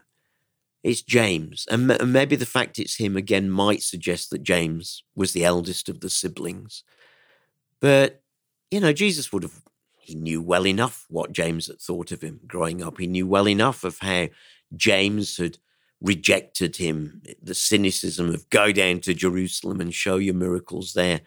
it's 0.83 1.03
James. 1.03 1.67
And, 1.71 1.91
and 1.91 2.13
maybe 2.13 2.37
the 2.37 2.47
fact 2.47 2.79
it's 2.79 2.97
him 2.97 3.17
again 3.17 3.51
might 3.51 3.83
suggest 3.83 4.31
that 4.31 4.43
James 4.43 5.03
was 5.15 5.33
the 5.33 5.45
eldest 5.45 5.89
of 5.89 6.01
the 6.01 6.09
siblings. 6.09 6.85
But, 7.81 8.23
you 8.71 8.81
know, 8.81 8.93
Jesus 8.93 9.33
would 9.33 9.43
have, 9.43 9.63
he 9.99 10.15
knew 10.15 10.41
well 10.41 10.67
enough 10.67 11.05
what 11.09 11.33
James 11.33 11.67
had 11.67 11.81
thought 11.81 12.13
of 12.13 12.23
him 12.23 12.41
growing 12.47 12.83
up. 12.83 12.99
He 12.99 13.07
knew 13.07 13.27
well 13.27 13.49
enough 13.49 13.85
of 13.85 13.99
how 13.99 14.29
James 14.75 15.37
had 15.37 15.59
rejected 16.01 16.77
him, 16.77 17.23
the 17.43 17.55
cynicism 17.55 18.31
of 18.31 18.49
go 18.51 18.73
down 18.73 19.01
to 19.01 19.15
Jerusalem 19.15 19.81
and 19.81 19.95
show 19.95 20.17
your 20.17 20.35
miracles 20.35 20.95
there. 20.95 21.21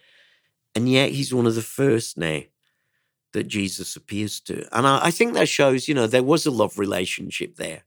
And 0.76 0.90
yet 0.90 1.12
he's 1.12 1.34
one 1.34 1.46
of 1.46 1.56
the 1.56 1.62
first 1.62 2.18
now 2.18 2.42
that 3.34 3.48
Jesus 3.48 3.96
appears 3.96 4.40
to. 4.42 4.66
And 4.76 4.88
I, 4.88 5.06
I 5.06 5.12
think 5.12 5.34
that 5.34 5.50
shows, 5.50 5.88
you 5.88 5.94
know, 5.94 6.08
there 6.08 6.24
was 6.24 6.46
a 6.46 6.52
love 6.52 6.80
relationship 6.80 7.56
there 7.56 7.84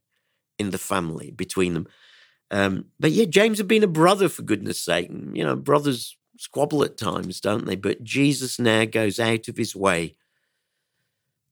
in 0.57 0.71
the 0.71 0.77
family 0.77 1.31
between 1.31 1.73
them. 1.73 1.87
Um, 2.51 2.85
but 2.99 3.11
yeah, 3.11 3.25
James 3.25 3.57
had 3.57 3.67
been 3.67 3.83
a 3.83 3.87
brother 3.87 4.29
for 4.29 4.41
goodness 4.41 4.81
sake. 4.81 5.09
And, 5.09 5.35
you 5.35 5.43
know, 5.43 5.55
brothers 5.55 6.15
squabble 6.37 6.83
at 6.83 6.97
times, 6.97 7.41
don't 7.41 7.65
they? 7.65 7.75
But 7.75 8.03
Jesus 8.03 8.59
now 8.59 8.85
goes 8.85 9.19
out 9.19 9.47
of 9.47 9.57
his 9.57 9.75
way 9.75 10.15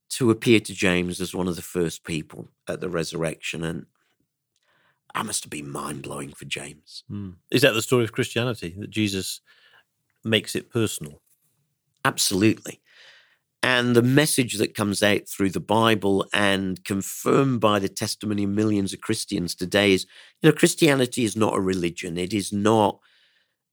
to 0.09 0.31
appear 0.31 0.59
to 0.61 0.73
James 0.73 1.19
as 1.19 1.35
one 1.35 1.47
of 1.47 1.55
the 1.55 1.61
first 1.61 2.05
people 2.05 2.49
at 2.67 2.79
the 2.79 2.89
resurrection. 2.89 3.63
And 3.63 3.85
that 5.15 5.25
must 5.25 5.45
have 5.45 5.49
been 5.49 5.71
mind 5.71 6.03
blowing 6.03 6.31
for 6.31 6.43
James. 6.43 7.03
Mm. 7.09 7.35
Is 7.49 7.61
that 7.61 7.73
the 7.73 7.81
story 7.81 8.03
of 8.03 8.11
Christianity 8.11 8.75
that 8.77 8.89
Jesus 8.89 9.39
makes 10.25 10.55
it 10.55 10.69
personal? 10.69 11.21
Absolutely. 12.03 12.81
And 13.63 13.95
the 13.95 14.03
message 14.03 14.55
that 14.55 14.75
comes 14.75 15.01
out 15.01 15.27
through 15.27 15.51
the 15.51 15.61
Bible 15.61 16.25
and 16.33 16.83
confirmed 16.83 17.61
by 17.61 17.79
the 17.79 17.89
testimony 17.89 18.43
of 18.43 18.49
millions 18.49 18.93
of 18.93 19.01
Christians 19.01 19.55
today 19.55 19.93
is 19.93 20.05
you 20.41 20.49
know, 20.49 20.55
Christianity 20.55 21.23
is 21.23 21.35
not 21.35 21.55
a 21.55 21.61
religion. 21.61 22.17
It 22.17 22.33
is 22.33 22.51
not 22.51 22.99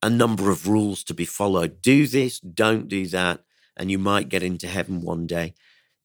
a 0.01 0.09
number 0.09 0.49
of 0.51 0.69
rules 0.69 1.03
to 1.05 1.15
be 1.15 1.25
followed. 1.25 1.83
Do 1.83 2.07
this, 2.07 2.39
don't 2.39 2.89
do 2.89 3.07
that, 3.09 3.41
and 3.77 3.91
you 3.91 3.99
might 3.99 4.29
get 4.29 4.43
into 4.43 4.69
heaven 4.69 5.03
one 5.03 5.27
day. 5.27 5.55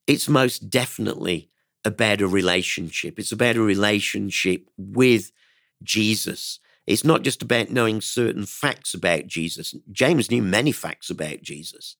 It's 0.06 0.28
most 0.28 0.68
definitely 0.68 1.48
a 1.84 2.26
relationship. 2.26 3.18
It's 3.18 3.32
about 3.32 3.56
a 3.56 3.62
relationship 3.62 4.68
with 4.76 5.32
Jesus. 5.82 6.60
It's 6.86 7.04
not 7.04 7.22
just 7.22 7.42
about 7.42 7.70
knowing 7.70 8.00
certain 8.00 8.46
facts 8.46 8.94
about 8.94 9.26
Jesus. 9.26 9.74
James 9.92 10.30
knew 10.30 10.42
many 10.42 10.72
facts 10.72 11.10
about 11.10 11.42
Jesus, 11.42 11.96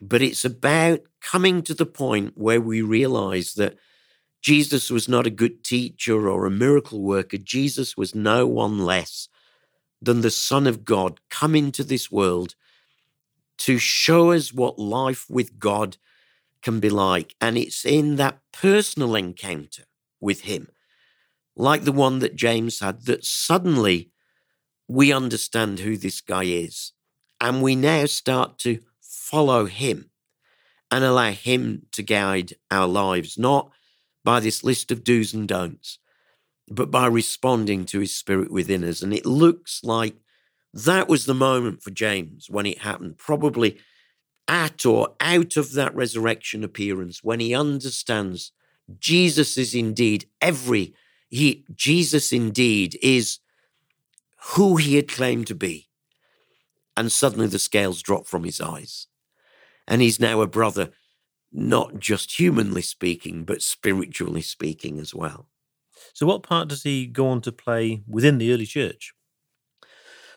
but 0.00 0.22
it's 0.22 0.44
about 0.44 1.00
coming 1.20 1.62
to 1.62 1.74
the 1.74 1.86
point 1.86 2.36
where 2.36 2.60
we 2.60 2.82
realize 2.82 3.54
that 3.54 3.76
Jesus 4.40 4.90
was 4.90 5.08
not 5.08 5.26
a 5.26 5.30
good 5.30 5.64
teacher 5.64 6.28
or 6.28 6.46
a 6.46 6.50
miracle 6.50 7.00
worker. 7.02 7.36
Jesus 7.36 7.96
was 7.96 8.14
no 8.14 8.46
one 8.46 8.78
less 8.78 9.28
than 10.00 10.20
the 10.20 10.30
Son 10.30 10.66
of 10.66 10.84
God 10.84 11.20
come 11.28 11.54
into 11.54 11.82
this 11.82 12.10
world 12.10 12.54
to 13.58 13.78
show 13.78 14.30
us 14.32 14.52
what 14.52 14.78
life 14.78 15.26
with 15.28 15.58
God 15.58 15.96
can 16.62 16.80
be 16.80 16.90
like. 16.90 17.34
And 17.40 17.56
it's 17.56 17.84
in 17.84 18.16
that 18.16 18.40
personal 18.52 19.14
encounter 19.14 19.84
with 20.20 20.42
Him, 20.42 20.68
like 21.56 21.84
the 21.84 21.92
one 21.92 22.18
that 22.20 22.36
James 22.36 22.80
had, 22.80 23.06
that 23.06 23.24
suddenly 23.24 24.10
we 24.86 25.12
understand 25.12 25.80
who 25.80 25.96
this 25.96 26.20
guy 26.20 26.44
is. 26.44 26.92
And 27.40 27.62
we 27.62 27.76
now 27.76 28.06
start 28.06 28.58
to 28.60 28.80
follow 29.00 29.66
Him 29.66 30.10
and 30.90 31.04
allow 31.04 31.30
Him 31.30 31.86
to 31.92 32.02
guide 32.02 32.54
our 32.70 32.88
lives, 32.88 33.38
not 33.38 33.70
by 34.24 34.40
this 34.40 34.64
list 34.64 34.90
of 34.90 35.04
do's 35.04 35.32
and 35.32 35.46
don'ts, 35.46 35.98
but 36.70 36.90
by 36.90 37.06
responding 37.06 37.84
to 37.86 38.00
his 38.00 38.14
spirit 38.14 38.50
within 38.50 38.84
us. 38.84 39.02
And 39.02 39.14
it 39.14 39.26
looks 39.26 39.82
like 39.82 40.16
that 40.74 41.08
was 41.08 41.24
the 41.24 41.34
moment 41.34 41.82
for 41.82 41.90
James 41.90 42.50
when 42.50 42.66
it 42.66 42.78
happened, 42.78 43.16
probably 43.16 43.78
at 44.48 44.86
or 44.86 45.14
out 45.20 45.56
of 45.56 45.72
that 45.72 45.94
resurrection 45.94 46.64
appearance, 46.64 47.22
when 47.22 47.38
he 47.40 47.54
understands 47.54 48.52
Jesus 48.98 49.58
is 49.58 49.74
indeed 49.74 50.26
every, 50.40 50.94
he, 51.28 51.64
Jesus 51.74 52.32
indeed 52.32 52.98
is 53.02 53.38
who 54.54 54.76
he 54.76 54.96
had 54.96 55.08
claimed 55.08 55.46
to 55.48 55.54
be. 55.54 55.88
And 56.96 57.12
suddenly 57.12 57.46
the 57.46 57.58
scales 57.58 58.02
drop 58.02 58.26
from 58.26 58.44
his 58.44 58.60
eyes. 58.60 59.06
And 59.86 60.00
he's 60.00 60.18
now 60.18 60.40
a 60.40 60.46
brother 60.46 60.90
not 61.52 61.98
just 61.98 62.38
humanly 62.38 62.82
speaking, 62.82 63.44
but 63.44 63.62
spiritually 63.62 64.42
speaking 64.42 64.98
as 64.98 65.14
well. 65.14 65.48
So, 66.12 66.26
what 66.26 66.42
part 66.42 66.68
does 66.68 66.82
he 66.82 67.06
go 67.06 67.28
on 67.28 67.40
to 67.42 67.52
play 67.52 68.02
within 68.06 68.38
the 68.38 68.52
early 68.52 68.66
church? 68.66 69.14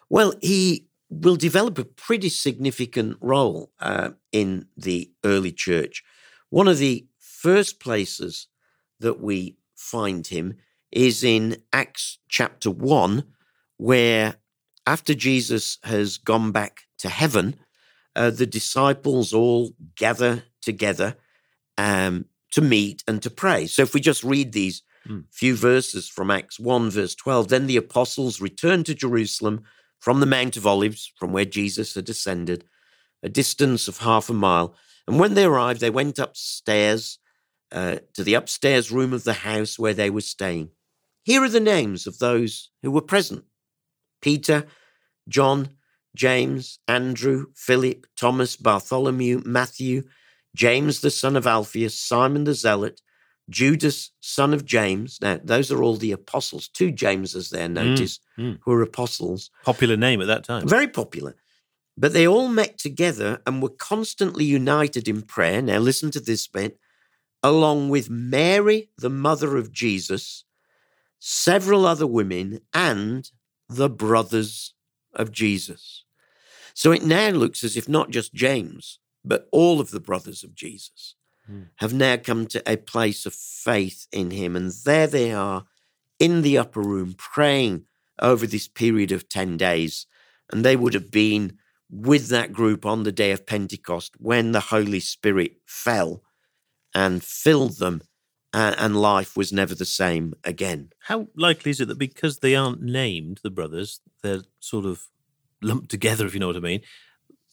Well, 0.09 0.33
he 0.41 0.87
will 1.11 1.35
develop 1.35 1.77
a 1.77 1.83
pretty 1.83 2.29
significant 2.29 3.17
role 3.19 3.71
uh, 3.79 4.11
in 4.31 4.65
the 4.77 5.11
early 5.25 5.51
church. 5.51 6.03
One 6.49 6.69
of 6.69 6.77
the 6.77 7.05
first 7.19 7.79
places 7.81 8.47
that 9.01 9.19
we 9.19 9.57
find 9.75 10.25
him 10.25 10.55
is 10.91 11.23
in 11.23 11.57
Acts 11.73 12.19
chapter 12.29 12.71
1, 12.71 13.25
where 13.77 14.35
after 14.87 15.13
Jesus 15.13 15.77
has 15.83 16.17
gone 16.17 16.51
back 16.51 16.83
to 16.99 17.09
heaven, 17.09 17.55
uh, 18.15 18.29
the 18.29 18.45
disciples 18.45 19.33
all 19.33 19.71
gather 19.95 20.43
together 20.61 21.15
um, 21.77 22.25
to 22.51 22.61
meet 22.61 23.03
and 23.07 23.21
to 23.21 23.29
pray. 23.29 23.67
So 23.67 23.81
if 23.81 23.93
we 23.93 23.99
just 23.99 24.23
read 24.23 24.53
these 24.53 24.81
mm. 25.07 25.25
few 25.31 25.55
verses 25.55 26.07
from 26.07 26.31
Acts 26.31 26.59
1, 26.59 26.89
verse 26.89 27.15
12, 27.15 27.49
then 27.49 27.67
the 27.67 27.77
apostles 27.77 28.39
returned 28.39 28.85
to 28.85 28.95
Jerusalem 28.95 29.63
from 30.01 30.19
the 30.19 30.25
Mount 30.25 30.57
of 30.57 30.67
Olives, 30.67 31.13
from 31.17 31.31
where 31.31 31.45
Jesus 31.45 31.93
had 31.93 32.09
ascended, 32.09 32.65
a 33.23 33.29
distance 33.29 33.87
of 33.87 33.99
half 33.99 34.29
a 34.29 34.33
mile. 34.33 34.75
And 35.07 35.19
when 35.19 35.35
they 35.35 35.45
arrived, 35.45 35.79
they 35.79 35.91
went 35.91 36.19
upstairs 36.19 37.19
uh, 37.71 37.97
to 38.15 38.23
the 38.23 38.33
upstairs 38.33 38.91
room 38.91 39.13
of 39.13 39.23
the 39.23 39.33
house 39.33 39.77
where 39.79 39.93
they 39.93 40.09
were 40.09 40.21
staying. 40.21 40.71
Here 41.23 41.43
are 41.43 41.49
the 41.49 41.59
names 41.59 42.07
of 42.07 42.17
those 42.17 42.71
who 42.81 42.91
were 42.91 43.01
present 43.01 43.45
Peter, 44.21 44.65
John, 45.29 45.69
James, 46.15 46.79
Andrew, 46.87 47.45
Philip, 47.55 48.07
Thomas, 48.17 48.55
Bartholomew, 48.55 49.43
Matthew, 49.45 50.03
James 50.55 51.01
the 51.01 51.11
son 51.11 51.35
of 51.35 51.47
Alphaeus, 51.47 51.97
Simon 51.97 52.43
the 52.43 52.55
Zealot, 52.55 53.01
Judas, 53.51 54.11
son 54.21 54.53
of 54.53 54.65
James. 54.65 55.19
Now, 55.21 55.39
those 55.43 55.71
are 55.71 55.83
all 55.83 55.97
the 55.97 56.11
apostles. 56.11 56.67
Two 56.69 56.91
Jameses 56.91 57.49
there, 57.49 57.67
mm, 57.67 57.73
notice, 57.73 58.19
mm, 58.37 58.53
mm. 58.53 58.59
who 58.61 58.71
are 58.71 58.81
apostles. 58.81 59.51
Popular 59.63 59.97
name 59.97 60.21
at 60.21 60.27
that 60.27 60.43
time. 60.43 60.67
Very 60.67 60.87
popular. 60.87 61.35
But 61.97 62.13
they 62.13 62.27
all 62.27 62.47
met 62.47 62.77
together 62.77 63.41
and 63.45 63.61
were 63.61 63.69
constantly 63.69 64.45
united 64.45 65.07
in 65.07 65.21
prayer. 65.21 65.61
Now, 65.61 65.77
listen 65.77 66.09
to 66.11 66.19
this 66.19 66.47
bit. 66.47 66.79
Along 67.43 67.89
with 67.89 68.09
Mary, 68.09 68.89
the 68.97 69.09
mother 69.09 69.57
of 69.57 69.71
Jesus, 69.71 70.45
several 71.19 71.87
other 71.87 72.05
women, 72.05 72.61
and 72.71 73.29
the 73.67 73.89
brothers 73.89 74.73
of 75.13 75.31
Jesus. 75.31 76.05
So 76.73 76.91
it 76.91 77.03
now 77.03 77.29
looks 77.29 77.63
as 77.63 77.75
if 77.75 77.89
not 77.89 78.11
just 78.11 78.33
James, 78.33 78.99
but 79.25 79.47
all 79.51 79.79
of 79.79 79.89
the 79.89 79.99
brothers 79.99 80.43
of 80.43 80.53
Jesus 80.53 81.15
mm. 81.51 81.67
have 81.77 81.93
now 81.93 82.17
come 82.17 82.47
to 82.47 82.63
a 82.71 82.77
place 82.77 83.25
of 83.25 83.33
faith 83.33 84.07
in 84.11 84.31
him. 84.31 84.55
And 84.55 84.71
there 84.85 85.07
they 85.07 85.31
are 85.31 85.65
in 86.19 86.41
the 86.41 86.57
upper 86.57 86.81
room 86.81 87.15
praying 87.17 87.85
over 88.21 88.45
this 88.45 88.67
period 88.67 89.11
of 89.11 89.27
10 89.29 89.57
days. 89.57 90.05
And 90.51 90.63
they 90.63 90.75
would 90.75 90.93
have 90.93 91.11
been 91.11 91.57
with 91.89 92.29
that 92.29 92.53
group 92.53 92.85
on 92.85 93.03
the 93.03 93.11
day 93.11 93.31
of 93.31 93.45
Pentecost 93.45 94.15
when 94.17 94.51
the 94.51 94.59
Holy 94.59 94.99
Spirit 94.99 95.57
fell 95.65 96.23
and 96.93 97.23
filled 97.23 97.77
them. 97.77 98.01
and 98.53 98.99
life 98.99 99.37
was 99.37 99.53
never 99.53 99.73
the 99.73 99.85
same 99.85 100.33
again. 100.43 100.89
How 101.03 101.27
likely 101.37 101.71
is 101.71 101.79
it 101.79 101.87
that 101.87 101.97
because 101.97 102.39
they 102.39 102.53
aren't 102.53 102.81
named, 102.81 103.39
the 103.43 103.49
brothers, 103.49 104.01
they're 104.21 104.43
sort 104.59 104.85
of 104.85 105.07
lumped 105.61 105.89
together, 105.89 106.25
if 106.25 106.33
you 106.33 106.41
know 106.41 106.47
what 106.47 106.57
I 106.57 106.59
mean? 106.59 106.81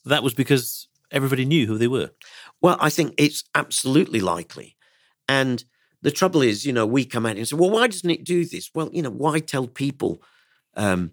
That 0.03 0.23
was 0.23 0.33
because 0.33 0.88
everybody 1.11 1.45
knew 1.45 1.67
who 1.67 1.77
they 1.77 1.87
were. 1.87 2.11
Well, 2.61 2.77
I 2.79 2.89
think 2.89 3.13
it's 3.17 3.43
absolutely 3.55 4.19
likely. 4.19 4.75
And 5.27 5.63
the 6.01 6.11
trouble 6.11 6.41
is, 6.41 6.65
you 6.65 6.73
know, 6.73 6.85
we 6.85 7.05
come 7.05 7.25
out 7.25 7.37
and 7.37 7.47
say, 7.47 7.55
well, 7.55 7.69
why 7.69 7.87
doesn't 7.87 8.09
it 8.09 8.23
do 8.23 8.45
this? 8.45 8.71
Well, 8.73 8.89
you 8.93 9.01
know, 9.01 9.09
why 9.09 9.39
tell 9.39 9.67
people 9.67 10.21
um, 10.75 11.11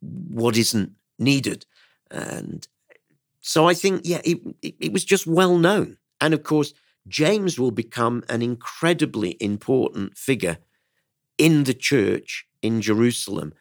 what 0.00 0.56
isn't 0.56 0.92
needed? 1.18 1.66
And 2.10 2.66
so 3.40 3.68
I 3.68 3.74
think, 3.74 4.02
yeah, 4.04 4.20
it, 4.24 4.38
it, 4.62 4.74
it 4.80 4.92
was 4.92 5.04
just 5.04 5.26
well 5.26 5.56
known. 5.58 5.98
And 6.20 6.34
of 6.34 6.42
course, 6.42 6.74
James 7.08 7.58
will 7.58 7.70
become 7.70 8.22
an 8.28 8.42
incredibly 8.42 9.36
important 9.40 10.16
figure 10.16 10.58
in 11.38 11.64
the 11.64 11.74
church 11.74 12.46
in 12.62 12.80
Jerusalem. 12.80 13.54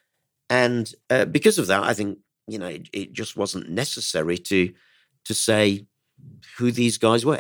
And 0.50 0.94
uh, 1.10 1.26
because 1.26 1.58
of 1.58 1.68
that, 1.68 1.84
I 1.84 1.94
think, 1.94 2.20
you 2.48 2.60
know, 2.60 2.68
it, 2.68 2.90
it 2.92 3.14
just 3.14 3.38
wasn't 3.38 3.70
necessary 3.70 4.38
to 4.38 4.74
to 5.26 5.34
say 5.34 5.86
who 6.58 6.72
these 6.72 6.98
guys 6.98 7.26
were. 7.26 7.40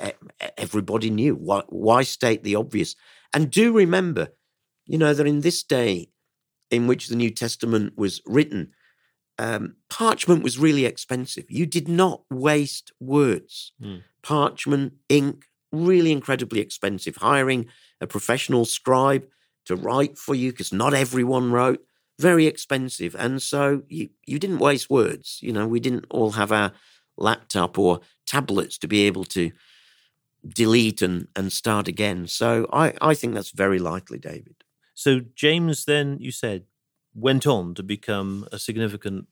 Everybody 0.57 1.09
knew. 1.09 1.35
Why, 1.35 1.63
why 1.69 2.03
state 2.03 2.43
the 2.43 2.55
obvious? 2.55 2.95
And 3.33 3.51
do 3.51 3.73
remember, 3.73 4.29
you 4.85 4.97
know, 4.97 5.13
that 5.13 5.27
in 5.27 5.41
this 5.41 5.63
day 5.63 6.09
in 6.71 6.87
which 6.87 7.07
the 7.07 7.15
New 7.15 7.29
Testament 7.29 7.93
was 7.97 8.21
written, 8.25 8.71
um, 9.37 9.75
parchment 9.89 10.43
was 10.43 10.59
really 10.59 10.85
expensive. 10.85 11.45
You 11.49 11.65
did 11.65 11.87
not 11.87 12.23
waste 12.29 12.91
words. 12.99 13.73
Mm. 13.81 14.03
Parchment, 14.21 14.93
ink, 15.07 15.45
really 15.71 16.11
incredibly 16.11 16.59
expensive. 16.59 17.17
Hiring 17.17 17.67
a 18.01 18.07
professional 18.07 18.65
scribe 18.65 19.25
to 19.65 19.75
write 19.75 20.17
for 20.17 20.35
you, 20.35 20.51
because 20.51 20.73
not 20.73 20.93
everyone 20.93 21.51
wrote, 21.51 21.79
very 22.19 22.47
expensive. 22.47 23.15
And 23.17 23.41
so 23.41 23.83
you, 23.87 24.09
you 24.25 24.39
didn't 24.39 24.59
waste 24.59 24.89
words. 24.89 25.39
You 25.41 25.53
know, 25.53 25.67
we 25.67 25.79
didn't 25.79 26.05
all 26.09 26.31
have 26.31 26.51
our 26.51 26.73
laptop 27.19 27.77
or 27.77 27.99
tablets 28.25 28.77
to 28.79 28.87
be 28.87 29.05
able 29.05 29.25
to 29.25 29.51
delete 30.47 31.01
and, 31.01 31.27
and 31.35 31.51
start 31.51 31.87
again. 31.87 32.27
So 32.27 32.67
I, 32.71 32.93
I 33.01 33.13
think 33.13 33.33
that's 33.33 33.51
very 33.51 33.79
likely, 33.79 34.19
David. 34.19 34.55
So 34.93 35.21
James 35.35 35.85
then 35.85 36.17
you 36.19 36.31
said 36.31 36.65
went 37.15 37.47
on 37.47 37.73
to 37.75 37.83
become 37.83 38.47
a 38.51 38.59
significant 38.59 39.27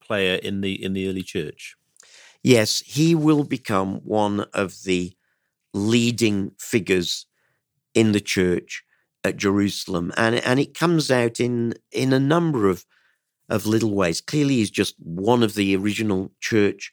player 0.00 0.36
in 0.36 0.60
the 0.60 0.82
in 0.82 0.92
the 0.92 1.08
early 1.08 1.22
church. 1.22 1.76
Yes, 2.42 2.80
he 2.86 3.14
will 3.14 3.44
become 3.44 3.96
one 4.04 4.40
of 4.52 4.84
the 4.84 5.12
leading 5.74 6.52
figures 6.58 7.26
in 7.94 8.12
the 8.12 8.20
church 8.20 8.84
at 9.24 9.36
Jerusalem. 9.36 10.12
And 10.16 10.36
and 10.36 10.60
it 10.60 10.78
comes 10.78 11.10
out 11.10 11.40
in 11.40 11.74
in 11.92 12.12
a 12.12 12.20
number 12.20 12.68
of 12.68 12.84
of 13.48 13.66
little 13.66 13.94
ways. 13.94 14.20
Clearly 14.20 14.56
he's 14.56 14.70
just 14.70 14.94
one 14.98 15.42
of 15.42 15.54
the 15.54 15.74
original 15.76 16.32
church 16.40 16.92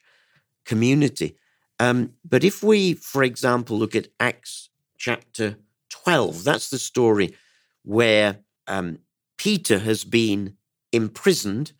community. 0.66 1.36
Um, 1.80 2.12
but 2.24 2.44
if 2.44 2.62
we, 2.62 2.94
for 2.94 3.22
example, 3.22 3.78
look 3.78 3.94
at 3.94 4.08
Acts 4.20 4.70
chapter 4.98 5.56
12, 5.90 6.44
that's 6.44 6.68
the 6.70 6.78
story 6.78 7.34
where 7.82 8.38
um, 8.66 8.98
Peter 9.38 9.78
has 9.78 10.04
been 10.04 10.56
imprisoned 10.92 11.72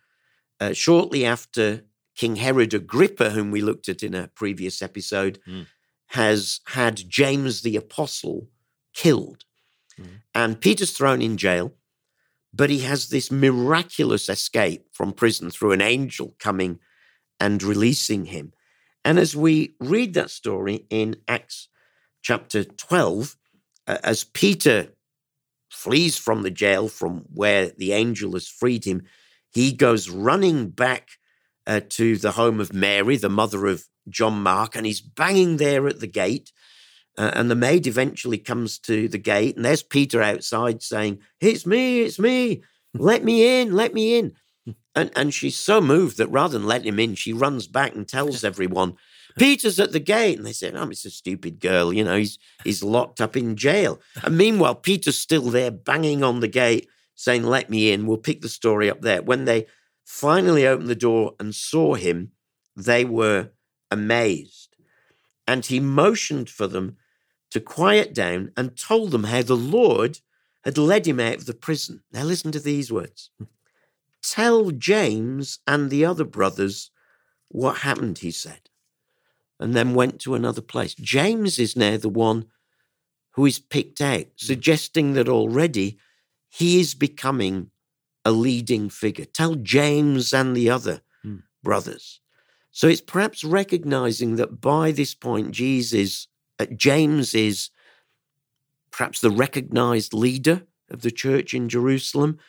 uh, 0.59 0.73
shortly 0.73 1.25
after 1.25 1.83
King 2.15 2.37
Herod 2.37 2.73
Agrippa, 2.73 3.31
whom 3.31 3.51
we 3.51 3.61
looked 3.61 3.89
at 3.89 4.03
in 4.03 4.15
a 4.15 4.29
previous 4.29 4.81
episode, 4.81 5.39
mm. 5.47 5.67
has 6.07 6.61
had 6.67 7.09
James 7.09 7.61
the 7.61 7.75
Apostle 7.75 8.47
killed. 8.93 9.45
Mm. 9.99 10.07
And 10.33 10.61
Peter's 10.61 10.91
thrown 10.91 11.21
in 11.21 11.37
jail. 11.37 11.73
but 12.53 12.69
he 12.69 12.79
has 12.79 13.09
this 13.09 13.29
miraculous 13.31 14.29
escape 14.29 14.87
from 14.91 15.13
prison 15.13 15.51
through 15.51 15.73
an 15.73 15.81
angel 15.81 16.35
coming 16.39 16.79
and 17.39 17.61
releasing 17.61 18.25
him. 18.25 18.51
And 19.07 19.19
as 19.19 19.37
we 19.37 19.73
read 19.79 20.15
that 20.15 20.29
story 20.29 20.85
in 20.89 21.15
Acts 21.29 21.69
chapter 22.21 22.65
12, 22.65 23.37
uh, 23.87 23.97
as 24.03 24.25
Peter 24.25 24.89
flees 25.71 26.17
from 26.17 26.43
the 26.43 26.51
jail 26.51 26.89
from 26.89 27.23
where 27.33 27.67
the 27.69 27.93
angel 27.93 28.33
has 28.33 28.49
freed 28.49 28.83
him, 28.83 29.03
he 29.49 29.71
goes 29.71 30.09
running 30.09 30.71
back 30.71 31.11
uh, 31.65 31.79
to 31.91 32.17
the 32.17 32.31
home 32.31 32.59
of 32.59 32.73
Mary, 32.73 33.15
the 33.15 33.29
mother 33.29 33.67
of 33.67 33.85
John 34.09 34.43
Mark, 34.43 34.75
and 34.75 34.85
he's 34.85 34.99
banging 34.99 35.55
there 35.55 35.87
at 35.87 36.01
the 36.01 36.07
gate. 36.07 36.51
Uh, 37.17 37.31
and 37.33 37.49
the 37.49 37.55
maid 37.55 37.87
eventually 37.87 38.37
comes 38.37 38.77
to 38.79 39.07
the 39.07 39.17
gate, 39.17 39.55
and 39.55 39.63
there's 39.63 39.83
Peter 39.83 40.21
outside 40.21 40.83
saying, 40.83 41.19
It's 41.39 41.65
me, 41.65 42.01
it's 42.01 42.19
me, 42.19 42.61
let 42.93 43.23
me 43.23 43.61
in, 43.61 43.71
let 43.71 43.93
me 43.93 44.19
in. 44.19 44.33
And, 44.95 45.11
and 45.15 45.33
she's 45.33 45.57
so 45.57 45.79
moved 45.79 46.17
that 46.17 46.27
rather 46.27 46.57
than 46.57 46.67
let 46.67 46.85
him 46.85 46.99
in, 46.99 47.15
she 47.15 47.33
runs 47.33 47.67
back 47.67 47.95
and 47.95 48.07
tells 48.07 48.43
everyone, 48.43 48.97
Peter's 49.37 49.79
at 49.79 49.91
the 49.91 49.99
gate. 49.99 50.37
And 50.37 50.45
they 50.45 50.53
say, 50.53 50.71
Oh, 50.71 50.89
it's 50.89 51.05
a 51.05 51.09
stupid 51.09 51.59
girl, 51.59 51.93
you 51.93 52.03
know, 52.03 52.17
he's, 52.17 52.39
he's 52.63 52.83
locked 52.83 53.21
up 53.21 53.37
in 53.37 53.55
jail. 53.55 54.01
And 54.23 54.37
meanwhile, 54.37 54.75
Peter's 54.75 55.17
still 55.17 55.49
there 55.49 55.71
banging 55.71 56.23
on 56.23 56.39
the 56.39 56.47
gate, 56.47 56.87
saying, 57.15 57.43
Let 57.43 57.69
me 57.69 57.91
in. 57.91 58.07
We'll 58.07 58.17
pick 58.17 58.41
the 58.41 58.49
story 58.49 58.89
up 58.89 59.01
there. 59.01 59.21
When 59.21 59.45
they 59.45 59.67
finally 60.05 60.65
opened 60.65 60.89
the 60.89 60.95
door 60.95 61.35
and 61.39 61.53
saw 61.53 61.93
him, 61.93 62.31
they 62.75 63.05
were 63.05 63.49
amazed. 63.91 64.75
And 65.47 65.65
he 65.65 65.79
motioned 65.79 66.49
for 66.49 66.67
them 66.67 66.97
to 67.51 67.59
quiet 67.59 68.13
down 68.13 68.51
and 68.57 68.77
told 68.77 69.11
them 69.11 69.25
how 69.25 69.41
the 69.41 69.55
Lord 69.55 70.19
had 70.63 70.77
led 70.77 71.07
him 71.07 71.19
out 71.19 71.35
of 71.35 71.45
the 71.45 71.53
prison. 71.53 72.03
Now, 72.11 72.23
listen 72.23 72.51
to 72.51 72.59
these 72.59 72.91
words 72.91 73.29
Tell 74.29 74.71
James 74.71 75.59
and 75.65 75.89
the 75.89 76.03
other 76.03 76.25
brothers 76.25 76.91
what 77.47 77.77
happened, 77.77 78.17
he 78.17 78.31
said, 78.31 78.69
and 79.57 79.73
then 79.73 79.93
went 79.93 80.19
to 80.21 80.35
another 80.35 80.61
place. 80.61 80.93
James 80.95 81.59
is 81.59 81.77
now 81.77 81.95
the 81.95 82.09
one 82.09 82.47
who 83.31 83.45
is 83.45 83.57
picked 83.57 84.01
out, 84.01 84.25
suggesting 84.35 85.13
that 85.13 85.29
already 85.29 85.97
he 86.49 86.79
is 86.79 86.93
becoming 86.93 87.71
a 88.25 88.31
leading 88.31 88.89
figure. 88.89 89.25
Tell 89.25 89.55
James 89.55 90.33
and 90.33 90.57
the 90.57 90.69
other 90.69 91.01
mm. 91.25 91.43
brothers. 91.63 92.19
So 92.71 92.87
it's 92.89 93.01
perhaps 93.01 93.45
recognizing 93.45 94.35
that 94.35 94.59
by 94.59 94.91
this 94.91 95.15
point, 95.15 95.51
Jesus 95.51 96.27
uh, 96.59 96.65
James 96.75 97.33
is 97.33 97.69
perhaps 98.91 99.21
the 99.21 99.31
recognized 99.31 100.13
leader 100.13 100.63
of 100.89 101.01
the 101.01 101.11
church 101.11 101.53
in 101.53 101.69
Jerusalem. 101.69 102.39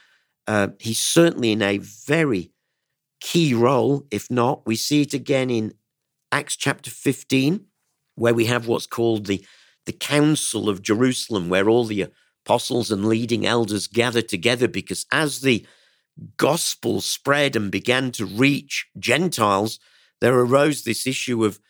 Uh, 0.49 0.69
he's 0.81 0.99
certainly 0.99 1.53
in 1.53 1.61
a 1.61 1.77
very 1.77 2.51
key 3.21 3.53
role. 3.53 4.07
If 4.11 4.31
not, 4.31 4.67
we 4.67 4.77
see 4.77 5.03
it 5.03 5.13
again 5.13 5.51
in 5.51 5.75
Acts 6.33 6.57
chapter 6.57 6.91
15, 6.91 7.67
where 8.15 8.33
we 8.33 8.47
have 8.47 8.67
what's 8.67 8.87
called 8.87 9.27
the, 9.27 9.45
the 9.85 9.93
Council 9.93 10.71
of 10.71 10.83
Jerusalem, 10.83 11.51
where 11.51 11.69
all 11.69 11.85
the 11.85 12.07
apostles 12.47 12.91
and 12.91 13.05
leading 13.05 13.45
elders 13.45 13.87
gather 13.87 14.23
together 14.23 14.69
because 14.69 15.05
as 15.13 15.43
the 15.43 15.67
gospel 16.39 17.03
spread 17.03 17.55
and 17.55 17.71
began 17.71 18.11
to 18.13 18.25
reach 18.25 18.87
Gentiles, 18.99 19.79
there 20.23 20.35
arose 20.35 20.83
this 20.83 21.07
issue 21.07 21.45
of 21.45 21.61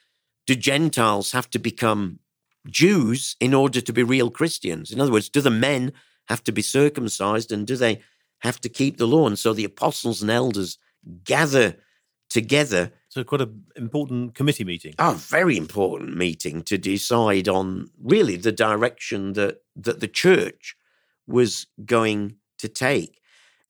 do 0.46 0.54
Gentiles 0.54 1.32
have 1.32 1.50
to 1.50 1.58
become 1.58 2.20
Jews 2.68 3.34
in 3.40 3.54
order 3.54 3.80
to 3.80 3.92
be 3.92 4.04
real 4.04 4.30
Christians? 4.30 4.92
In 4.92 5.00
other 5.00 5.12
words, 5.12 5.28
do 5.28 5.40
the 5.40 5.50
men 5.50 5.92
have 6.28 6.44
to 6.44 6.52
be 6.52 6.62
circumcised 6.62 7.50
and 7.50 7.66
do 7.66 7.76
they 7.76 8.02
have 8.40 8.61
to 8.61 8.68
keep 8.68 8.98
the 8.98 9.07
law? 9.07 9.27
And 9.27 9.38
so 9.38 9.53
the 9.53 9.64
apostles 9.64 10.22
and 10.22 10.31
elders 10.31 10.79
gather 11.24 11.77
together. 12.29 12.92
So 13.09 13.24
quite 13.24 13.40
an 13.40 13.64
important 13.77 14.35
committee 14.35 14.64
meeting. 14.64 14.94
A 14.98 15.14
very 15.14 15.57
important 15.57 16.16
meeting 16.16 16.62
to 16.62 16.79
decide 16.79 17.48
on 17.48 17.90
really 18.03 18.37
the 18.37 18.53
direction 18.53 19.33
that 19.35 19.62
that 19.77 20.01
the 20.01 20.09
church 20.09 20.77
was 21.27 21.66
going 21.85 22.37
to 22.59 22.68
take. 22.68 23.20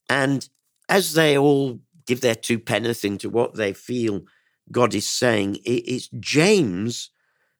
And 0.08 0.48
as 0.88 1.12
they 1.12 1.36
all 1.36 1.80
give 2.06 2.20
their 2.20 2.34
two 2.34 2.58
penneth 2.58 3.04
into 3.04 3.28
what 3.28 3.54
they 3.54 3.72
feel 3.72 4.22
God 4.70 4.94
is 4.94 5.06
saying, 5.06 5.58
it's 5.64 6.08
James 6.18 7.10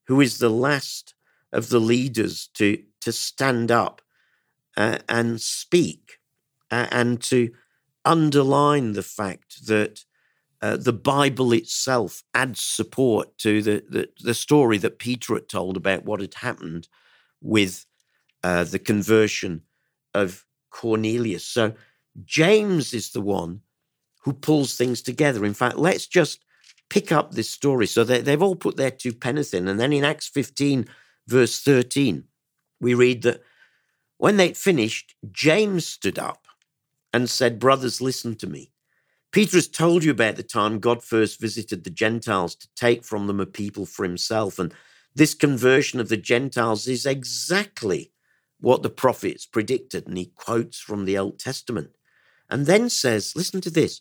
who 0.06 0.20
is 0.20 0.38
the 0.38 0.50
last 0.50 1.14
of 1.52 1.68
the 1.68 1.80
leaders 1.80 2.48
to 2.54 2.82
to 3.00 3.12
stand 3.12 3.70
up 3.70 4.02
uh, 4.76 4.98
and 5.08 5.40
speak 5.40 6.17
and 6.70 7.20
to 7.22 7.50
underline 8.04 8.92
the 8.92 9.02
fact 9.02 9.66
that 9.66 10.04
uh, 10.60 10.76
the 10.76 10.92
Bible 10.92 11.52
itself 11.52 12.22
adds 12.34 12.60
support 12.60 13.38
to 13.38 13.62
the, 13.62 13.84
the, 13.88 14.08
the 14.20 14.34
story 14.34 14.78
that 14.78 14.98
Peter 14.98 15.34
had 15.34 15.48
told 15.48 15.76
about 15.76 16.04
what 16.04 16.20
had 16.20 16.34
happened 16.34 16.88
with 17.40 17.86
uh, 18.42 18.64
the 18.64 18.78
conversion 18.78 19.62
of 20.14 20.44
Cornelius. 20.70 21.44
So 21.44 21.74
James 22.24 22.92
is 22.92 23.10
the 23.10 23.20
one 23.20 23.60
who 24.22 24.32
pulls 24.32 24.76
things 24.76 25.00
together. 25.00 25.44
In 25.44 25.54
fact, 25.54 25.76
let's 25.78 26.06
just 26.06 26.44
pick 26.90 27.12
up 27.12 27.32
this 27.32 27.50
story. 27.50 27.86
So 27.86 28.02
they, 28.02 28.20
they've 28.20 28.42
all 28.42 28.56
put 28.56 28.76
their 28.76 28.90
two 28.90 29.12
penneth 29.12 29.54
in, 29.54 29.68
and 29.68 29.78
then 29.78 29.92
in 29.92 30.04
Acts 30.04 30.28
15, 30.28 30.86
verse 31.28 31.60
13, 31.60 32.24
we 32.80 32.94
read 32.94 33.22
that 33.22 33.42
when 34.16 34.36
they'd 34.36 34.56
finished, 34.56 35.14
James 35.30 35.86
stood 35.86 36.18
up 36.18 36.47
and 37.12 37.28
said, 37.28 37.58
Brothers, 37.58 38.00
listen 38.00 38.36
to 38.36 38.46
me. 38.46 38.72
Peter 39.30 39.56
has 39.56 39.68
told 39.68 40.04
you 40.04 40.10
about 40.10 40.36
the 40.36 40.42
time 40.42 40.78
God 40.78 41.02
first 41.02 41.40
visited 41.40 41.84
the 41.84 41.90
Gentiles 41.90 42.54
to 42.56 42.68
take 42.74 43.04
from 43.04 43.26
them 43.26 43.40
a 43.40 43.46
people 43.46 43.84
for 43.84 44.04
himself. 44.04 44.58
And 44.58 44.72
this 45.14 45.34
conversion 45.34 46.00
of 46.00 46.08
the 46.08 46.16
Gentiles 46.16 46.88
is 46.88 47.04
exactly 47.04 48.12
what 48.60 48.82
the 48.82 48.90
prophets 48.90 49.44
predicted. 49.44 50.06
And 50.06 50.16
he 50.16 50.32
quotes 50.34 50.78
from 50.78 51.04
the 51.04 51.18
Old 51.18 51.38
Testament 51.38 51.90
and 52.48 52.66
then 52.66 52.88
says, 52.88 53.34
Listen 53.36 53.60
to 53.60 53.70
this. 53.70 54.00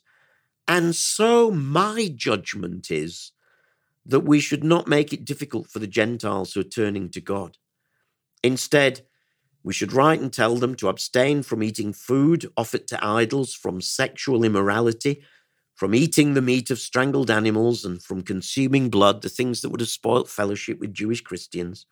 And 0.67 0.95
so 0.95 1.51
my 1.51 2.11
judgment 2.13 2.91
is 2.91 3.31
that 4.05 4.21
we 4.21 4.39
should 4.39 4.63
not 4.63 4.87
make 4.87 5.11
it 5.11 5.25
difficult 5.25 5.69
for 5.69 5.79
the 5.79 5.87
Gentiles 5.87 6.53
who 6.53 6.61
are 6.61 6.63
turning 6.63 7.09
to 7.09 7.21
God. 7.21 7.57
Instead, 8.43 9.01
we 9.67 9.73
should 9.73 9.91
write 9.91 10.21
and 10.21 10.31
tell 10.31 10.55
them 10.55 10.75
to 10.75 10.87
abstain 10.87 11.43
from 11.43 11.61
eating 11.61 11.91
food 11.91 12.49
offered 12.55 12.87
to 12.87 13.05
idols, 13.05 13.53
from 13.53 13.81
sexual 13.81 14.45
immorality, 14.45 15.21
from 15.75 15.93
eating 15.93 16.33
the 16.33 16.41
meat 16.41 16.71
of 16.71 16.79
strangled 16.79 17.29
animals, 17.29 17.83
and 17.83 18.01
from 18.01 18.21
consuming 18.21 18.89
blood, 18.89 19.21
the 19.21 19.27
things 19.27 19.59
that 19.59 19.67
would 19.67 19.81
have 19.81 19.89
spoilt 19.89 20.29
fellowship 20.29 20.79
with 20.79 20.93
Jewish 20.93 21.19
Christians. 21.19 21.85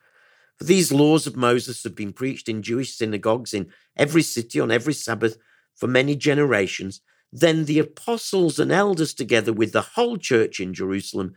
For 0.57 0.63
these 0.63 0.93
laws 0.93 1.27
of 1.27 1.35
Moses 1.35 1.83
have 1.83 1.95
been 1.95 2.13
preached 2.13 2.47
in 2.47 2.61
Jewish 2.61 2.95
synagogues 2.95 3.53
in 3.53 3.69
every 3.97 4.21
city 4.21 4.57
on 4.57 4.71
every 4.71 4.93
Sabbath 4.93 5.38
for 5.75 5.88
many 5.88 6.15
generations. 6.15 7.01
Then 7.29 7.65
the 7.65 7.79
apostles 7.79 8.57
and 8.57 8.71
elders, 8.71 9.13
together 9.13 9.51
with 9.51 9.73
the 9.73 9.81
whole 9.81 10.15
church 10.15 10.61
in 10.61 10.73
Jerusalem, 10.73 11.33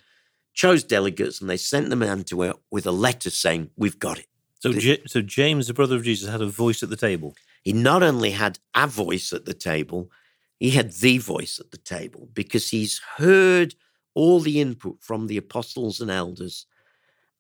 chose 0.55 0.85
delegates 0.85 1.41
and 1.41 1.51
they 1.51 1.57
sent 1.57 1.91
them 1.91 1.99
to 1.99 2.07
Antioch 2.07 2.61
with 2.71 2.87
a 2.87 2.93
letter 2.93 3.29
saying, 3.29 3.71
We've 3.77 3.99
got 3.99 4.21
it. 4.21 4.29
So, 4.61 4.73
J- 4.73 5.03
so 5.07 5.23
James, 5.23 5.67
the 5.67 5.75
brother 5.75 5.97
of 5.97 6.03
Jesus, 6.03 6.29
had 6.29 6.43
a 6.43 6.47
voice 6.47 6.83
at 6.83 6.91
the 6.91 6.97
table. 6.97 7.37
He 7.63 7.73
not 7.73 8.03
only 8.03 8.31
had 8.31 8.59
a 8.75 8.87
voice 8.87 9.33
at 9.33 9.45
the 9.45 9.55
table, 9.55 10.11
he 10.59 10.71
had 10.71 10.93
the 10.93 11.19
voice 11.19 11.61
at 11.61 11.71
the 11.71 11.79
table 11.79 12.29
because 12.35 12.71
he's 12.71 13.01
heard 13.17 13.75
all 14.15 14.41
the 14.41 14.61
input 14.61 14.97
from 15.01 15.29
the 15.29 15.37
apostles 15.37 16.01
and 16.01 16.11
elders 16.11 16.67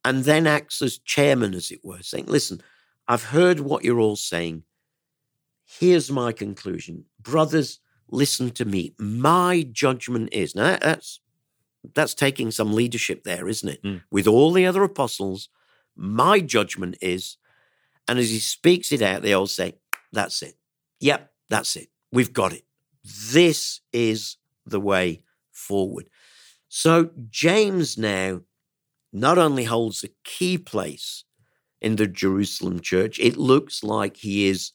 and 0.05 0.25
then 0.25 0.47
acts 0.47 0.81
as 0.81 0.99
chairman, 0.99 1.55
as 1.55 1.71
it 1.71 1.85
were, 1.85 2.03
saying, 2.03 2.27
Listen, 2.27 2.63
I've 3.09 3.25
heard 3.25 3.61
what 3.61 3.85
you're 3.85 4.01
all 4.01 4.17
saying. 4.17 4.63
Here's 5.65 6.11
my 6.11 6.33
conclusion. 6.33 7.05
Brothers, 7.21 7.81
listen 8.09 8.51
to 8.53 8.65
me. 8.65 8.95
My 8.99 9.67
judgment 9.71 10.31
is 10.33 10.55
now 10.55 10.79
that's 10.81 11.21
that's 11.95 12.15
taking 12.15 12.51
some 12.51 12.73
leadership 12.73 13.25
there, 13.25 13.49
isn't 13.49 13.69
it? 13.69 13.83
Mm. 13.83 14.03
With 14.11 14.27
all 14.27 14.53
the 14.53 14.67
other 14.67 14.83
apostles, 14.83 15.49
my 15.99 16.41
judgment 16.41 16.97
is, 17.01 17.37
and 18.07 18.19
as 18.19 18.31
he 18.31 18.39
speaks 18.39 18.93
it 18.93 19.03
out, 19.03 19.23
they 19.23 19.35
all 19.35 19.47
say, 19.47 19.75
That's 20.13 20.43
it. 20.43 20.55
Yep, 21.01 21.31
that's 21.51 21.77
it. 21.77 21.89
We've 22.13 22.33
got 22.33 22.53
it. 22.53 22.65
This 23.31 23.81
is 23.93 24.37
the 24.65 24.81
way 24.81 25.23
forward. 25.53 26.09
So 26.69 27.11
James 27.31 27.99
now 27.99 28.41
not 29.13 29.39
only 29.39 29.65
holds 29.65 30.05
a 30.05 30.11
key 30.25 30.59
place 30.59 31.25
in 31.81 31.97
the 31.97 32.07
Jerusalem 32.07 32.81
church, 32.81 33.19
it 33.19 33.37
looks 33.37 33.83
like 33.83 34.19
he 34.19 34.49
is 34.49 34.73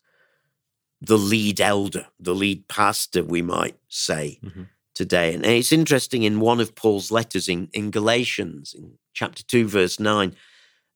the 1.02 1.18
lead 1.18 1.60
elder, 1.60 2.08
the 2.20 2.34
lead 2.34 2.68
pastor, 2.68 3.24
we 3.24 3.42
might 3.42 3.78
say. 3.88 4.40
Mm-hmm 4.44 4.64
today. 4.94 5.34
And 5.34 5.46
it's 5.46 5.72
interesting 5.72 6.24
in 6.24 6.40
one 6.40 6.60
of 6.60 6.76
Paul's 6.76 7.12
letters 7.12 7.50
in, 7.50 7.70
in 7.74 7.92
Galatians, 7.92 8.74
in 8.78 8.94
chapter 9.14 9.44
2, 9.44 9.68
verse 9.68 10.00
9, 10.00 10.36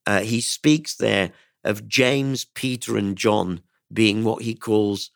uh, 0.07 0.21
he 0.21 0.41
speaks 0.41 0.95
there 0.95 1.31
of 1.63 1.87
James, 1.87 2.45
Peter, 2.45 2.97
and 2.97 3.17
John 3.17 3.61
being 3.93 4.23
what 4.23 4.41
he 4.41 4.55
calls 4.55 5.11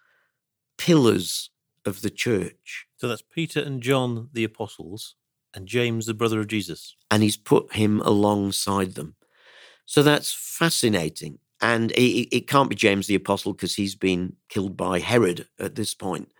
pillars 0.77 1.49
of 1.85 2.01
the 2.01 2.09
church. 2.09 2.85
So 2.97 3.07
that's 3.07 3.23
Peter 3.23 3.61
and 3.61 3.81
John, 3.81 4.29
the 4.33 4.43
apostles, 4.43 5.15
and 5.55 5.65
James, 5.65 6.05
the 6.05 6.13
brother 6.13 6.41
of 6.41 6.47
Jesus. 6.47 6.95
And 7.09 7.23
he's 7.23 7.37
put 7.37 7.73
him 7.73 8.01
alongside 8.01 8.95
them. 8.95 9.15
So 9.85 10.03
that's 10.03 10.33
fascinating. 10.33 11.39
And 11.61 11.91
it, 11.91 12.35
it 12.35 12.47
can't 12.47 12.69
be 12.69 12.75
James 12.75 13.07
the 13.07 13.15
apostle 13.15 13.53
because 13.53 13.75
he's 13.75 13.95
been 13.95 14.35
killed 14.49 14.75
by 14.75 14.99
Herod 14.99 15.47
at 15.57 15.75
this 15.75 15.93
point. 15.93 16.31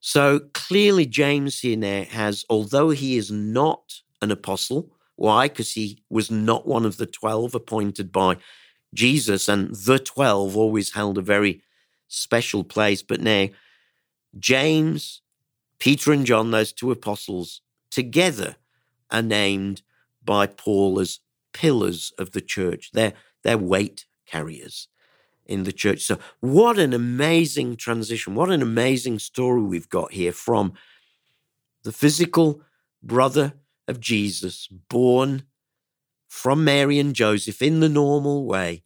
So 0.00 0.40
clearly, 0.54 1.06
James 1.06 1.60
here 1.60 1.76
now 1.76 2.04
has, 2.04 2.44
although 2.48 2.90
he 2.90 3.16
is 3.16 3.30
not 3.30 4.00
an 4.22 4.30
apostle, 4.30 4.92
why? 5.18 5.48
Because 5.48 5.72
he 5.72 6.00
was 6.08 6.30
not 6.30 6.66
one 6.66 6.86
of 6.86 6.96
the 6.96 7.06
12 7.06 7.52
appointed 7.52 8.12
by 8.12 8.36
Jesus, 8.94 9.48
and 9.48 9.74
the 9.74 9.98
12 9.98 10.56
always 10.56 10.92
held 10.92 11.18
a 11.18 11.22
very 11.22 11.60
special 12.06 12.62
place. 12.62 13.02
But 13.02 13.20
now, 13.20 13.48
James, 14.38 15.22
Peter, 15.80 16.12
and 16.12 16.24
John, 16.24 16.52
those 16.52 16.72
two 16.72 16.92
apostles, 16.92 17.62
together 17.90 18.56
are 19.10 19.22
named 19.22 19.82
by 20.24 20.46
Paul 20.46 21.00
as 21.00 21.18
pillars 21.52 22.12
of 22.16 22.30
the 22.30 22.40
church. 22.40 22.90
They're, 22.92 23.14
they're 23.42 23.58
weight 23.58 24.06
carriers 24.24 24.86
in 25.46 25.64
the 25.64 25.72
church. 25.72 26.02
So, 26.02 26.20
what 26.38 26.78
an 26.78 26.94
amazing 26.94 27.74
transition. 27.74 28.36
What 28.36 28.50
an 28.50 28.62
amazing 28.62 29.18
story 29.18 29.62
we've 29.62 29.88
got 29.88 30.12
here 30.12 30.32
from 30.32 30.74
the 31.82 31.92
physical 31.92 32.62
brother 33.02 33.54
of 33.88 34.00
Jesus, 34.00 34.68
born 34.68 35.44
from 36.28 36.62
Mary 36.62 36.98
and 36.98 37.14
Joseph 37.14 37.62
in 37.62 37.80
the 37.80 37.88
normal 37.88 38.44
way, 38.44 38.84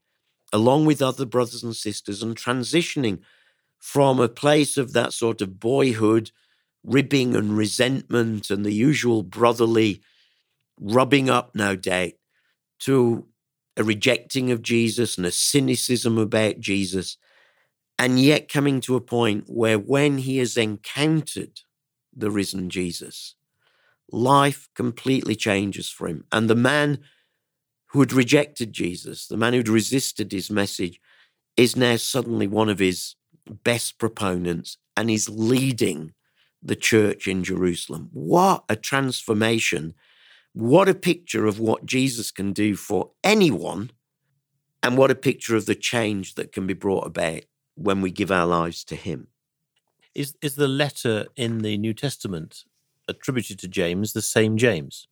along 0.53 0.87
with 0.87 1.03
other 1.03 1.27
brothers 1.27 1.63
and 1.63 1.77
sisters, 1.77 2.23
and 2.23 2.37
transitioning 2.37 3.21
from 3.79 4.21
a 4.21 4.29
place 4.29 4.79
of 4.79 4.93
that 4.93 5.13
sort 5.13 5.43
of 5.43 5.59
boyhood, 5.59 6.31
ribbing 6.85 7.35
and 7.35 7.57
resentment 7.57 8.49
and 8.49 8.65
the 8.65 8.73
usual 8.73 9.23
brotherly 9.23 10.01
rubbing 10.81 11.29
up, 11.29 11.55
no 11.55 11.77
doubt, 11.77 12.13
to 12.79 13.27
a 13.77 13.85
rejecting 13.85 14.51
of 14.51 14.63
Jesus 14.63 15.17
and 15.17 15.27
a 15.27 15.31
cynicism 15.31 16.19
about 16.19 16.61
Jesus, 16.61 17.17
and 17.99 18.21
yet 18.21 18.49
coming 18.49 18.81
to 18.83 18.97
a 18.97 19.01
point 19.01 19.45
where 19.47 19.79
when 19.79 20.19
he 20.19 20.39
has 20.39 20.57
encountered 20.57 21.61
the 22.15 22.31
risen 22.31 22.71
Jesus, 22.71 23.35
life 24.13 24.69
completely 24.75 25.35
changes 25.35 25.89
for 25.89 26.07
him. 26.07 26.25
And 26.31 26.49
the 26.49 26.55
man 26.55 27.01
who 27.87 28.01
had 28.01 28.13
rejected 28.13 28.73
Jesus, 28.73 29.27
the 29.27 29.37
man 29.37 29.53
who'd 29.55 29.69
resisted 29.69 30.31
his 30.31 30.51
message, 30.51 31.01
is 31.57 31.77
now 31.77 31.97
suddenly 31.97 32.47
one 32.47 32.69
of 32.69 32.79
his 32.79 33.17
best 33.65 33.99
proponents 33.99 34.79
and 34.97 35.11
is 35.11 35.29
leading 35.29 36.13
the 36.63 36.77
church 36.77 37.27
in 37.27 37.43
Jerusalem. 37.43 38.09
What 38.13 38.65
a 38.69 38.77
transformation! 38.77 39.95
What 40.55 40.89
a 40.89 40.95
picture 40.95 41.47
of 41.47 41.59
what 41.59 41.87
Jesus 41.87 42.31
can 42.31 42.53
do 42.53 42.77
for 42.77 43.13
anyone, 43.25 43.91
and 44.83 44.99
what 44.99 45.11
a 45.11 45.15
picture 45.15 45.57
of 45.57 45.65
the 45.65 45.75
change 45.75 46.35
that 46.35 46.53
can 46.53 46.67
be 46.67 46.75
brought 46.75 47.07
about 47.07 47.45
when 47.75 48.03
we 48.03 48.11
give 48.11 48.31
our 48.31 48.47
lives 48.47 48.85
to 48.85 48.97
Him. 48.97 49.29
Is, 50.15 50.35
is 50.43 50.57
the 50.57 50.69
letter 50.69 51.27
in 51.37 51.63
the 51.63 51.79
New 51.79 51.95
Testament 51.95 52.65
attributed 53.09 53.59
to 53.61 53.69
James 53.69 54.13
the 54.13 54.23
same 54.23 54.57
James? 54.57 55.09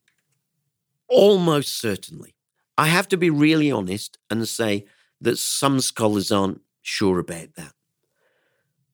Almost 1.09 1.79
certainly. 1.79 2.35
I 2.79 2.87
have 2.87 3.09
to 3.09 3.17
be 3.17 3.31
really 3.31 3.71
honest 3.71 4.19
and 4.31 4.49
say 4.49 4.87
that 5.21 5.39
some 5.39 5.81
scholars 5.81 6.33
aren't 6.33 6.63
sure 6.83 7.19
about 7.19 7.55
that. 7.57 7.75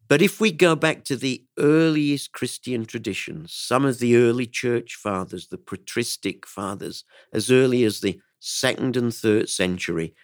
But 0.09 0.23
if 0.23 0.41
we 0.41 0.53
go 0.53 0.77
back 0.77 1.05
to 1.05 1.17
the 1.17 1.45
earliest 1.59 2.33
Christian 2.33 2.85
traditions, 2.85 3.53
some 3.53 3.85
of 3.85 3.99
the 3.99 4.17
early 4.17 4.47
church 4.47 4.95
fathers, 4.95 5.49
the 5.49 5.59
patristic 5.59 6.47
fathers, 6.47 7.05
as 7.33 7.51
early 7.51 7.83
as 7.83 8.01
the 8.01 8.21
second 8.39 8.97
and 8.97 9.13
third 9.13 9.49
century, 9.49 10.15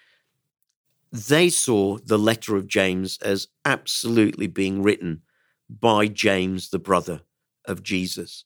they 1.10 1.48
saw 1.50 1.98
the 1.98 2.18
letter 2.18 2.56
of 2.56 2.68
James 2.68 3.18
as 3.18 3.48
absolutely 3.64 4.46
being 4.46 4.82
written 4.82 5.22
by 5.68 6.06
James, 6.06 6.70
the 6.70 6.78
brother 6.78 7.22
of 7.66 7.82
Jesus. 7.82 8.44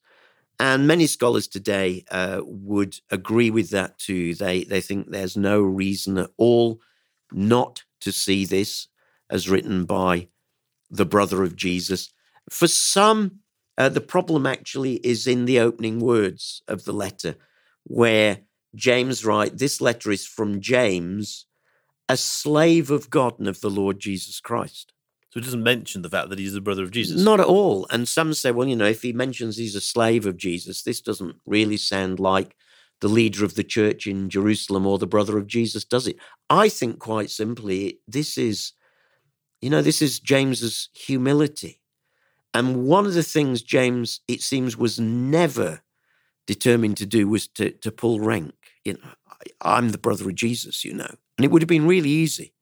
And 0.59 0.87
many 0.87 1.07
scholars 1.07 1.47
today 1.47 2.05
uh, 2.11 2.41
would 2.45 2.99
agree 3.11 3.51
with 3.51 3.71
that 3.71 3.99
too. 3.99 4.35
They, 4.35 4.65
they 4.65 4.81
think 4.81 5.11
there's 5.11 5.37
no 5.37 5.61
reason 5.61 6.17
at 6.19 6.31
all 6.39 6.81
not 7.31 7.85
to 8.01 8.13
see 8.13 8.45
this 8.45 8.89
as 9.29 9.49
written 9.49 9.85
by 9.85 10.29
the 10.91 11.05
brother 11.05 11.43
of 11.43 11.57
Jesus. 11.57 12.13
For 12.49 12.69
some, 12.69 13.41
uh, 13.77 13.89
the 13.89 14.01
problem 14.01 14.47
actually 14.47 14.95
is 15.07 15.27
in 15.27 15.45
the 15.45 15.61
opening 15.61 16.01
words 16.01 16.63
of 16.69 16.85
the 16.85 16.93
letter, 16.93 17.37
where 17.85 18.41
James 18.75 19.25
writes, 19.25 19.59
This 19.59 19.81
letter 19.81 20.11
is 20.11 20.27
from 20.27 20.61
James, 20.61 21.47
a 22.09 22.17
slave 22.17 22.91
of 22.91 23.11
God 23.11 23.39
and 23.39 23.49
of 23.49 23.61
the 23.61 23.71
Lord 23.71 23.99
Jesus 23.99 24.41
Christ. 24.41 24.93
So 25.37 25.41
it 25.41 25.45
doesn't 25.45 25.63
mention 25.63 26.01
the 26.01 26.09
fact 26.09 26.31
that 26.31 26.39
he's 26.39 26.55
the 26.55 26.63
brother 26.63 26.83
of 26.83 26.93
Jesus. 26.93 27.23
Not 27.23 27.41
at 27.41 27.47
all. 27.47 27.87
And 27.91 28.09
some 28.09 28.33
say, 28.33 28.53
well, 28.53 28.67
you 28.67 28.75
know, 28.75 28.87
if 28.87 29.03
he 29.03 29.13
mentions 29.13 29.59
he's 29.59 29.75
a 29.75 29.83
slave 29.83 30.25
of 30.25 30.39
Jesus, 30.39 30.83
this 30.83 31.03
doesn't 31.03 31.37
really 31.45 31.77
sound 31.77 32.19
like 32.19 32.57
the 33.03 33.09
leader 33.09 33.45
of 33.45 33.55
the 33.55 33.63
church 33.63 34.07
in 34.07 34.31
Jerusalem 34.31 34.87
or 34.87 34.97
the 34.97 35.07
brother 35.07 35.37
of 35.37 35.47
Jesus, 35.47 35.85
does 35.85 36.07
it? 36.07 36.17
I 36.49 36.71
think 36.71 37.01
quite 37.01 37.29
simply, 37.29 37.99
this 38.09 38.39
is, 38.39 38.73
you 39.61 39.69
know, 39.69 39.83
this 39.83 40.01
is 40.01 40.21
James's 40.21 40.89
humility. 40.95 41.83
And 42.55 42.87
one 42.87 43.05
of 43.05 43.13
the 43.13 43.23
things 43.23 43.61
James, 43.61 44.21
it 44.29 44.41
seems, 44.41 44.75
was 44.79 44.99
never 44.99 45.83
determined 46.47 46.97
to 46.97 47.05
do 47.05 47.29
was 47.29 47.47
to, 47.49 47.73
to 47.73 47.93
pull 47.93 48.21
rank. 48.21 48.55
You 48.87 48.95
know, 48.95 49.11
I, 49.29 49.77
I'm 49.77 49.91
the 49.91 49.99
brother 49.99 50.31
of 50.31 50.35
Jesus, 50.35 50.83
you 50.83 50.95
know. 50.95 51.15
And 51.37 51.45
it 51.45 51.51
would 51.51 51.61
have 51.61 51.69
been 51.69 51.87
really 51.87 52.09
easy 52.09 52.55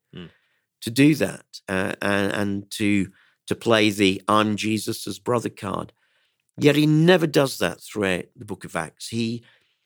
to 0.85 0.91
do 0.91 1.15
that 1.15 1.45
uh, 1.67 1.93
and, 1.99 2.31
and 2.31 2.71
to 2.71 3.11
to 3.47 3.55
play 3.55 3.89
the 3.89 4.21
"I'm 4.27 4.55
Jesus' 4.55 5.19
brother" 5.19 5.49
card. 5.49 5.91
Yet 6.57 6.75
he 6.75 6.85
never 6.85 7.25
does 7.27 7.57
that 7.57 7.81
throughout 7.81 8.25
the 8.35 8.45
Book 8.45 8.65
of 8.65 8.75
Acts. 8.75 9.09
He 9.09 9.43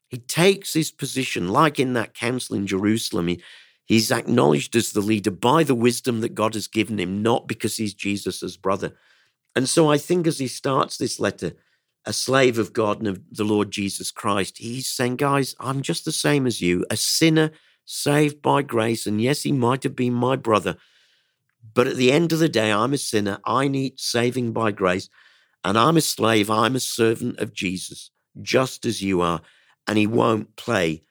he 0.10 0.18
takes 0.18 0.74
his 0.74 0.92
position, 0.92 1.48
like 1.48 1.80
in 1.80 1.94
that 1.94 2.14
council 2.14 2.58
in 2.58 2.68
Jerusalem. 2.68 3.28
He, 3.28 3.42
he's 3.86 4.12
acknowledged 4.12 4.76
as 4.76 4.92
the 4.92 5.02
leader 5.02 5.32
by 5.32 5.64
the 5.64 5.74
wisdom 5.74 6.20
that 6.20 6.36
God 6.36 6.54
has 6.54 6.68
given 6.68 7.00
him, 7.00 7.24
not 7.24 7.48
because 7.48 7.78
he's 7.78 7.94
Jesus' 7.94 8.58
brother. 8.58 8.94
And 9.56 9.70
so 9.70 9.90
I 9.90 9.98
think 9.98 10.28
as 10.28 10.40
he 10.40 10.48
starts 10.48 10.98
this 10.98 11.18
letter, 11.18 11.54
a 12.06 12.12
slave 12.12 12.60
of 12.60 12.74
God 12.74 13.00
and 13.00 13.08
of 13.08 13.22
the 13.32 13.46
Lord 13.46 13.72
Jesus 13.72 14.12
Christ, 14.12 14.58
he's 14.58 14.88
saying, 14.88 15.16
guys, 15.16 15.56
I'm 15.60 15.82
just 15.82 16.04
the 16.04 16.12
same 16.12 16.46
as 16.46 16.60
you, 16.62 16.86
a 16.90 16.98
sinner 16.98 17.52
saved 17.90 18.40
by 18.40 18.62
grace. 18.62 19.08
And 19.08 19.20
yes, 19.20 19.42
he 19.42 19.52
might 19.52 19.82
have 19.84 19.96
been 19.96 20.14
my 20.14 20.36
brother, 20.36 20.78
but 21.74 21.88
at 21.88 21.96
the 21.96 22.12
end 22.12 22.32
of 22.32 22.40
the 22.40 22.48
day, 22.48 22.72
I'm 22.72 22.94
a 22.94 22.98
sinner. 22.98 23.40
I 23.46 23.68
need 23.68 24.00
saving 24.00 24.54
by 24.54 24.72
grace. 24.72 25.10
And 25.64 25.78
I'm 25.78 25.98
a 25.98 26.02
slave. 26.02 26.50
I'm 26.50 26.76
a 26.76 26.80
servant 26.80 27.40
of 27.40 27.54
Jesus, 27.54 28.12
just 28.42 28.86
as 28.86 29.02
you 29.02 29.22
are. 29.22 29.42
And 29.88 29.98
he 29.98 30.08
won't 30.08 30.56
play 30.56 31.02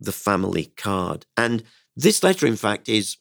the 0.00 0.12
family 0.12 0.72
card. 0.76 1.26
And 1.36 1.64
this 1.96 2.22
letter, 2.22 2.46
in 2.46 2.56
fact, 2.56 2.88
is 2.88 3.16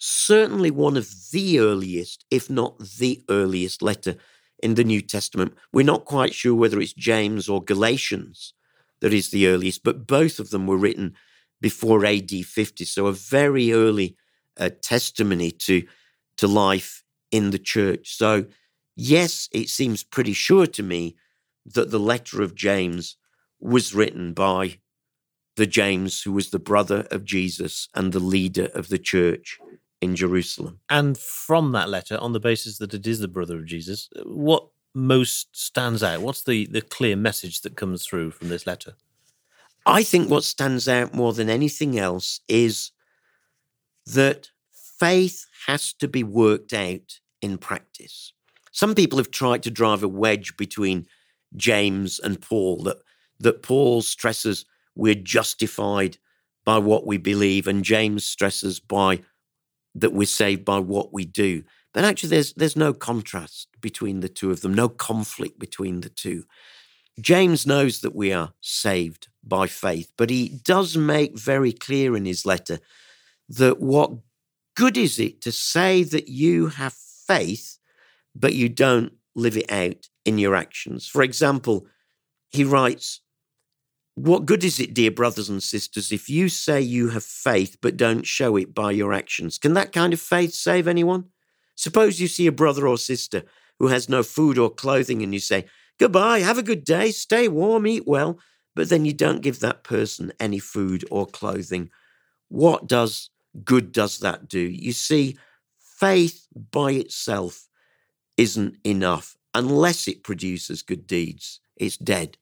certainly 0.00 0.70
one 0.70 0.96
of 0.96 1.08
the 1.32 1.60
earliest, 1.60 2.24
if 2.30 2.50
not 2.50 2.78
the 2.98 3.22
earliest 3.30 3.82
letter 3.82 4.16
in 4.62 4.74
the 4.74 4.84
New 4.84 5.00
Testament. 5.00 5.54
We're 5.72 5.86
not 5.86 6.04
quite 6.04 6.34
sure 6.34 6.54
whether 6.54 6.80
it's 6.80 6.92
James 6.92 7.48
or 7.48 7.62
Galatians 7.62 8.52
that 9.00 9.14
is 9.14 9.30
the 9.30 9.46
earliest, 9.46 9.84
but 9.84 10.08
both 10.08 10.40
of 10.40 10.50
them 10.50 10.66
were 10.66 10.76
written 10.76 11.14
before 11.60 12.04
AD 12.04 12.30
50. 12.30 12.84
So 12.84 13.06
a 13.06 13.12
very 13.12 13.72
early 13.72 14.16
uh, 14.58 14.70
testimony 14.82 15.50
to 15.50 15.84
to 16.38 16.46
life 16.46 17.02
in 17.30 17.50
the 17.50 17.58
church. 17.58 18.16
So, 18.16 18.46
yes, 18.96 19.48
it 19.52 19.68
seems 19.68 20.02
pretty 20.02 20.32
sure 20.32 20.66
to 20.66 20.82
me 20.82 21.16
that 21.66 21.90
the 21.90 21.98
letter 21.98 22.42
of 22.42 22.54
James 22.54 23.16
was 23.60 23.94
written 23.94 24.32
by 24.32 24.78
the 25.56 25.66
James 25.66 26.22
who 26.22 26.32
was 26.32 26.50
the 26.50 26.60
brother 26.60 27.06
of 27.10 27.24
Jesus 27.24 27.88
and 27.94 28.12
the 28.12 28.20
leader 28.20 28.68
of 28.74 28.88
the 28.88 28.98
church 28.98 29.58
in 30.00 30.14
Jerusalem. 30.14 30.78
And 30.88 31.18
from 31.18 31.72
that 31.72 31.88
letter, 31.88 32.16
on 32.18 32.32
the 32.32 32.40
basis 32.40 32.78
that 32.78 32.94
it 32.94 33.06
is 33.06 33.18
the 33.18 33.28
brother 33.28 33.58
of 33.58 33.66
Jesus, 33.66 34.08
what 34.24 34.68
most 34.94 35.48
stands 35.56 36.02
out? 36.02 36.20
What's 36.20 36.44
the, 36.44 36.66
the 36.66 36.80
clear 36.80 37.16
message 37.16 37.62
that 37.62 37.76
comes 37.76 38.06
through 38.06 38.30
from 38.30 38.48
this 38.48 38.66
letter? 38.66 38.94
I 39.88 40.02
think 40.02 40.28
what 40.28 40.44
stands 40.44 40.86
out 40.86 41.14
more 41.14 41.32
than 41.32 41.48
anything 41.48 41.98
else 41.98 42.40
is 42.46 42.92
that 44.04 44.50
faith 45.00 45.46
has 45.66 45.94
to 45.94 46.06
be 46.06 46.22
worked 46.22 46.74
out 46.74 47.20
in 47.40 47.56
practice. 47.56 48.34
Some 48.70 48.94
people 48.94 49.18
have 49.18 49.30
tried 49.30 49.62
to 49.62 49.70
drive 49.70 50.02
a 50.02 50.08
wedge 50.08 50.58
between 50.58 51.06
James 51.56 52.18
and 52.18 52.40
Paul, 52.40 52.82
that, 52.82 52.98
that 53.40 53.62
Paul 53.62 54.02
stresses 54.02 54.66
we're 54.94 55.14
justified 55.14 56.18
by 56.66 56.78
what 56.78 57.06
we 57.06 57.16
believe, 57.16 57.66
and 57.66 57.82
James 57.82 58.26
stresses 58.26 58.80
by 58.80 59.22
that 59.94 60.12
we're 60.12 60.26
saved 60.26 60.66
by 60.66 60.80
what 60.80 61.14
we 61.14 61.24
do. 61.24 61.62
But 61.94 62.04
actually, 62.04 62.28
there's, 62.28 62.52
there's 62.52 62.76
no 62.76 62.92
contrast 62.92 63.68
between 63.80 64.20
the 64.20 64.28
two 64.28 64.50
of 64.50 64.60
them, 64.60 64.74
no 64.74 64.90
conflict 64.90 65.58
between 65.58 66.02
the 66.02 66.10
two. 66.10 66.44
James 67.20 67.66
knows 67.66 68.00
that 68.00 68.14
we 68.14 68.32
are 68.32 68.52
saved 68.60 69.28
by 69.42 69.66
faith, 69.66 70.12
but 70.16 70.30
he 70.30 70.48
does 70.48 70.96
make 70.96 71.38
very 71.38 71.72
clear 71.72 72.16
in 72.16 72.24
his 72.24 72.46
letter 72.46 72.78
that 73.48 73.80
what 73.80 74.12
good 74.76 74.96
is 74.96 75.18
it 75.18 75.40
to 75.42 75.50
say 75.50 76.02
that 76.04 76.28
you 76.28 76.68
have 76.68 76.92
faith, 76.92 77.78
but 78.34 78.54
you 78.54 78.68
don't 78.68 79.12
live 79.34 79.56
it 79.56 79.70
out 79.70 80.08
in 80.24 80.38
your 80.38 80.54
actions? 80.54 81.06
For 81.06 81.22
example, 81.22 81.86
he 82.50 82.62
writes, 82.62 83.20
What 84.14 84.46
good 84.46 84.62
is 84.62 84.78
it, 84.78 84.94
dear 84.94 85.10
brothers 85.10 85.48
and 85.48 85.62
sisters, 85.62 86.12
if 86.12 86.28
you 86.28 86.48
say 86.48 86.80
you 86.80 87.08
have 87.08 87.24
faith, 87.24 87.78
but 87.80 87.96
don't 87.96 88.26
show 88.26 88.56
it 88.56 88.74
by 88.74 88.92
your 88.92 89.12
actions? 89.12 89.58
Can 89.58 89.74
that 89.74 89.92
kind 89.92 90.12
of 90.12 90.20
faith 90.20 90.54
save 90.54 90.86
anyone? 90.86 91.24
Suppose 91.74 92.20
you 92.20 92.28
see 92.28 92.46
a 92.46 92.52
brother 92.52 92.86
or 92.86 92.98
sister 92.98 93.44
who 93.78 93.88
has 93.88 94.08
no 94.08 94.22
food 94.22 94.58
or 94.58 94.70
clothing 94.70 95.22
and 95.22 95.32
you 95.32 95.40
say, 95.40 95.66
Goodbye, 95.98 96.40
have 96.40 96.58
a 96.58 96.62
good 96.62 96.84
day, 96.84 97.10
stay 97.10 97.48
warm, 97.48 97.86
eat 97.86 98.06
well, 98.06 98.38
but 98.76 98.88
then 98.88 99.04
you 99.04 99.12
don't 99.12 99.42
give 99.42 99.60
that 99.60 99.82
person 99.82 100.32
any 100.38 100.58
food 100.58 101.04
or 101.10 101.26
clothing. 101.26 101.90
What 102.48 102.86
does 102.86 103.30
good 103.64 103.92
does 103.92 104.18
that 104.20 104.48
do? 104.48 104.60
You 104.60 104.92
see, 104.92 105.36
faith 105.80 106.46
by 106.70 106.92
itself 106.92 107.66
isn't 108.36 108.76
enough 108.84 109.36
unless 109.54 110.06
it 110.06 110.22
produces 110.22 110.82
good 110.82 111.06
deeds. 111.06 111.60
It's 111.76 111.96
dead 111.96 112.38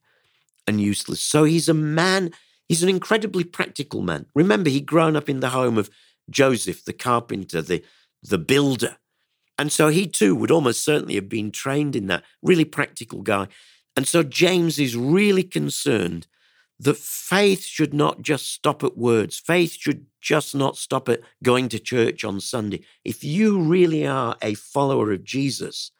and 0.67 0.79
useless. 0.79 1.21
So 1.21 1.43
he's 1.43 1.67
a 1.67 1.73
man, 1.73 2.31
he's 2.67 2.83
an 2.83 2.89
incredibly 2.89 3.43
practical 3.43 4.01
man. 4.01 4.27
Remember, 4.35 4.69
he'd 4.69 4.85
grown 4.85 5.15
up 5.15 5.29
in 5.29 5.39
the 5.39 5.49
home 5.49 5.77
of 5.77 5.89
Joseph, 6.29 6.85
the 6.85 6.93
carpenter, 6.93 7.61
the, 7.61 7.83
the 8.21 8.37
builder. 8.37 8.97
And 9.59 9.71
so 9.71 9.89
he 9.89 10.07
too 10.07 10.35
would 10.35 10.51
almost 10.51 10.83
certainly 10.83 11.15
have 11.15 11.29
been 11.29 11.51
trained 11.51 11.95
in 11.95 12.07
that, 12.07 12.23
really 12.41 12.65
practical 12.65 13.21
guy. 13.21 13.47
And 13.95 14.07
so 14.07 14.21
James 14.21 14.77
is 14.77 14.95
really 14.95 15.43
concerned 15.43 16.27
that 16.79 16.97
faith 16.97 17.63
should 17.63 17.93
not 17.93 18.21
just 18.21 18.51
stop 18.51 18.83
at 18.83 18.97
words. 18.97 19.39
Faith 19.39 19.73
should 19.79 20.05
just 20.21 20.53
not 20.53 20.77
stop 20.77 21.09
at 21.09 21.21
going 21.43 21.69
to 21.69 21.79
church 21.79 22.23
on 22.23 22.39
Sunday. 22.39 22.83
If 23.03 23.23
you 23.23 23.59
really 23.59 24.05
are 24.05 24.37
a 24.43 24.53
follower 24.53 25.11
of 25.11 25.23
Jesus, 25.23 25.91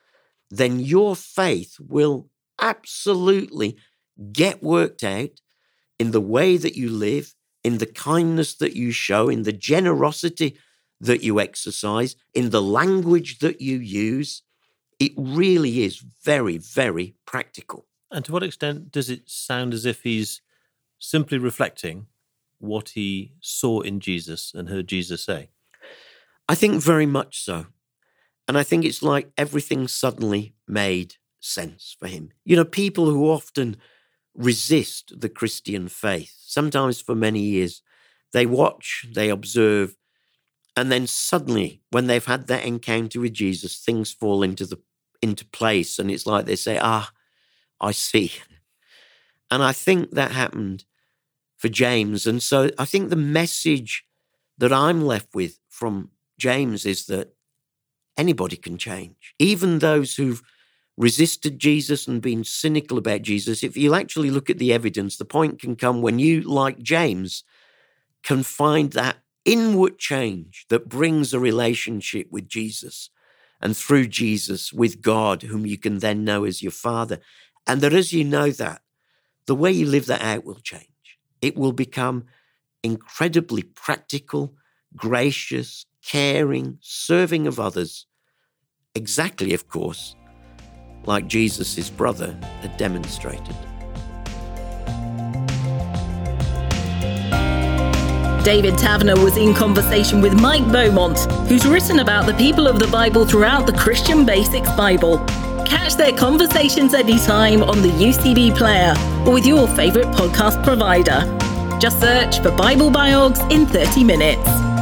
then 0.52 0.80
your 0.80 1.16
faith 1.16 1.78
will 1.80 2.30
absolutely 2.62 3.78
get 4.32 4.62
worked 4.62 5.04
out 5.04 5.42
in 5.98 6.12
the 6.12 6.22
way 6.22 6.58
that 6.58 6.76
you 6.76 6.90
live, 6.90 7.34
in 7.64 7.80
the 7.80 7.86
kindness 7.88 8.54
that 8.56 8.76
you 8.76 8.92
show, 8.92 9.30
in 9.30 9.44
the 9.44 9.54
generosity 9.54 10.58
that 11.00 11.24
you 11.24 11.40
exercise, 11.40 12.16
in 12.34 12.50
the 12.50 12.62
language 12.62 13.40
that 13.40 13.62
you 13.62 13.78
use. 13.78 14.44
It 15.00 15.12
really 15.16 15.84
is 15.84 15.98
very, 15.98 16.58
very 16.58 17.16
practical. 17.26 17.86
And 18.10 18.26
to 18.26 18.32
what 18.32 18.44
extent 18.44 18.92
does 18.92 19.10
it 19.10 19.30
sound 19.30 19.74
as 19.74 19.86
if 19.86 20.02
he's 20.02 20.42
simply 20.98 21.38
reflecting 21.38 22.08
what 22.60 22.90
he 22.90 23.34
saw 23.40 23.82
in 23.82 24.00
Jesus 24.00 24.54
and 24.56 24.70
heard 24.70 24.88
Jesus 24.88 25.24
say? 25.24 25.50
I 26.50 26.56
think 26.56 26.82
very 26.82 27.06
much 27.06 27.44
so. 27.44 27.68
And 28.48 28.58
I 28.58 28.64
think 28.64 28.86
it's 28.86 29.04
like 29.04 29.32
everything 29.38 29.88
suddenly 29.88 30.56
made 30.68 31.16
sense 31.40 31.96
for 32.00 32.08
him. 32.08 32.32
You 32.46 32.56
know, 32.56 32.66
people 32.66 33.06
who 33.06 33.30
often 33.30 33.78
resist 34.34 35.20
the 35.20 35.30
Christian 35.30 35.90
faith, 35.90 36.34
sometimes 36.40 37.02
for 37.02 37.14
many 37.14 37.42
years, 37.42 37.82
they 38.34 38.46
watch, 38.46 39.06
they 39.14 39.30
observe, 39.30 39.96
and 40.78 40.92
then 40.92 41.08
suddenly, 41.08 41.82
when 41.90 42.06
they've 42.06 42.24
had 42.24 42.48
that 42.48 42.64
encounter 42.64 43.20
with 43.20 43.34
Jesus, 43.34 43.78
things 43.78 44.12
fall 44.12 44.44
into 44.44 44.66
the 44.66 44.78
into 45.24 45.44
place, 45.46 45.98
and 45.98 46.12
it's 46.12 46.28
like 46.28 46.46
they 46.46 46.56
say, 46.56 46.80
"Ah, 46.82 47.12
I 47.82 47.92
see." 47.92 48.32
And 49.50 49.64
I 49.64 49.72
think 49.72 50.12
that 50.12 50.32
happened 50.32 50.84
for 51.56 51.70
James, 51.70 52.28
and 52.28 52.44
so 52.44 52.70
I 52.78 52.84
think 52.84 53.10
the 53.10 53.16
message 53.16 54.04
that 54.58 54.74
I'm 54.74 55.06
left 55.06 55.34
with 55.34 55.58
from 55.70 56.12
James 56.38 56.86
is 56.86 57.06
that 57.06 57.34
anybody 58.18 58.58
can 58.58 58.78
change, 58.78 59.34
even 59.40 59.80
those 59.80 60.16
who've 60.16 60.44
resisted 60.98 61.60
Jesus 61.60 62.08
and 62.08 62.22
been 62.22 62.44
cynical 62.44 62.98
about 62.98 63.22
Jesus. 63.22 63.64
If 63.64 63.78
you 63.78 63.94
actually 63.94 64.32
look 64.32 64.50
at 64.50 64.58
the 64.58 64.74
evidence, 64.74 65.16
the 65.16 65.26
point 65.26 65.62
can 65.62 65.78
come 65.78 66.02
when 66.02 66.20
you, 66.20 66.42
like 66.42 66.80
James, 66.80 67.46
can 68.24 68.44
find 68.44 68.92
that 68.94 69.18
inward 69.48 69.98
change 69.98 70.66
that 70.70 70.90
brings 70.90 71.34
a 71.34 71.40
relationship 71.40 72.28
with 72.30 72.48
Jesus 72.48 73.10
and 73.60 73.76
through 73.76 74.08
Jesus 74.08 74.72
with 74.72 75.02
God, 75.02 75.44
whom 75.44 75.66
you 75.66 75.78
can 75.78 76.00
then 76.00 76.24
know 76.24 76.44
as 76.44 76.62
your 76.62 76.72
Father. 76.72 77.20
And 77.66 77.82
that 77.82 77.94
as 77.94 78.14
you 78.14 78.24
know 78.24 78.52
that, 78.52 78.82
the 79.48 79.56
way 79.56 79.72
you 79.72 79.88
live 79.88 80.06
that 80.08 80.22
out 80.22 80.44
will 80.44 80.60
change. 80.60 80.84
It 81.42 81.56
will 81.56 81.72
become 81.72 82.26
incredibly 82.84 83.64
practical, 83.64 84.54
gracious, 84.96 85.86
caring, 86.06 86.78
serving 86.82 87.48
of 87.48 87.60
others. 87.60 88.06
Exactly, 88.94 89.54
of 89.54 89.68
course, 89.70 90.16
like 91.06 91.28
Jesus, 91.28 91.90
brother, 91.90 92.38
had 92.62 92.76
demonstrated. 92.78 93.56
David 98.48 98.78
Taverner 98.78 99.22
was 99.22 99.36
in 99.36 99.54
conversation 99.54 100.22
with 100.22 100.40
Mike 100.40 100.66
Beaumont, 100.72 101.30
who's 101.50 101.68
written 101.68 102.00
about 102.00 102.26
the 102.26 102.34
people 102.36 102.66
of 102.66 102.80
the 102.80 102.88
Bible 102.88 103.26
throughout 103.26 103.66
the 103.66 103.74
Christian 103.74 104.26
Basics 104.26 104.72
Bible. 104.72 105.18
Catch 105.66 105.96
their 105.96 106.14
conversations 106.14 106.94
anytime 106.94 107.62
on 107.62 107.82
the 107.82 107.90
UCB 107.90 108.56
player 108.56 108.94
or 109.26 109.34
with 109.34 109.46
your 109.46 109.68
favourite 109.68 110.08
podcast 110.16 110.64
provider. 110.64 111.26
Just 111.78 112.00
search 112.00 112.40
for 112.40 112.52
Bible 112.52 112.90
Biogs 112.90 113.42
in 113.52 113.66
30 113.66 114.06
minutes. 114.06 114.77